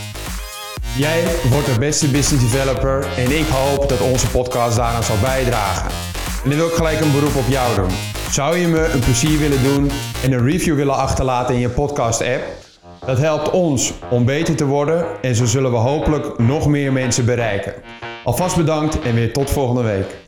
Jij 0.97 1.25
wordt 1.51 1.67
de 1.67 1.79
beste 1.79 2.09
business 2.09 2.51
developer 2.51 3.07
en 3.17 3.39
ik 3.39 3.47
hoop 3.47 3.89
dat 3.89 4.01
onze 4.01 4.27
podcast 4.27 4.77
daaraan 4.77 5.03
zal 5.03 5.17
bijdragen. 5.21 5.91
En 6.45 6.49
dan 6.49 6.59
wil 6.59 6.67
ik 6.67 6.75
gelijk 6.75 7.01
een 7.01 7.13
beroep 7.13 7.37
op 7.37 7.49
jou 7.49 7.75
doen. 7.75 7.91
Zou 8.31 8.57
je 8.57 8.69
me 8.69 8.85
een 8.85 9.01
plezier 9.01 9.39
willen 9.39 9.63
doen 9.63 9.91
en 10.23 10.33
een 10.33 10.45
review 10.45 10.75
willen 10.75 10.97
achterlaten 10.97 11.55
in 11.55 11.61
je 11.61 11.69
podcast 11.69 12.21
app? 12.21 12.43
Dat 13.07 13.19
helpt 13.19 13.51
ons 13.51 13.93
om 14.11 14.25
beter 14.25 14.57
te 14.57 14.65
worden 14.65 15.07
en 15.23 15.35
zo 15.35 15.45
zullen 15.45 15.71
we 15.71 15.77
hopelijk 15.77 16.39
nog 16.39 16.67
meer 16.67 16.93
mensen 16.93 17.25
bereiken. 17.25 17.75
Alvast 18.25 18.57
bedankt 18.57 19.01
en 19.01 19.15
weer 19.15 19.33
tot 19.33 19.51
volgende 19.51 19.83
week. 19.83 20.22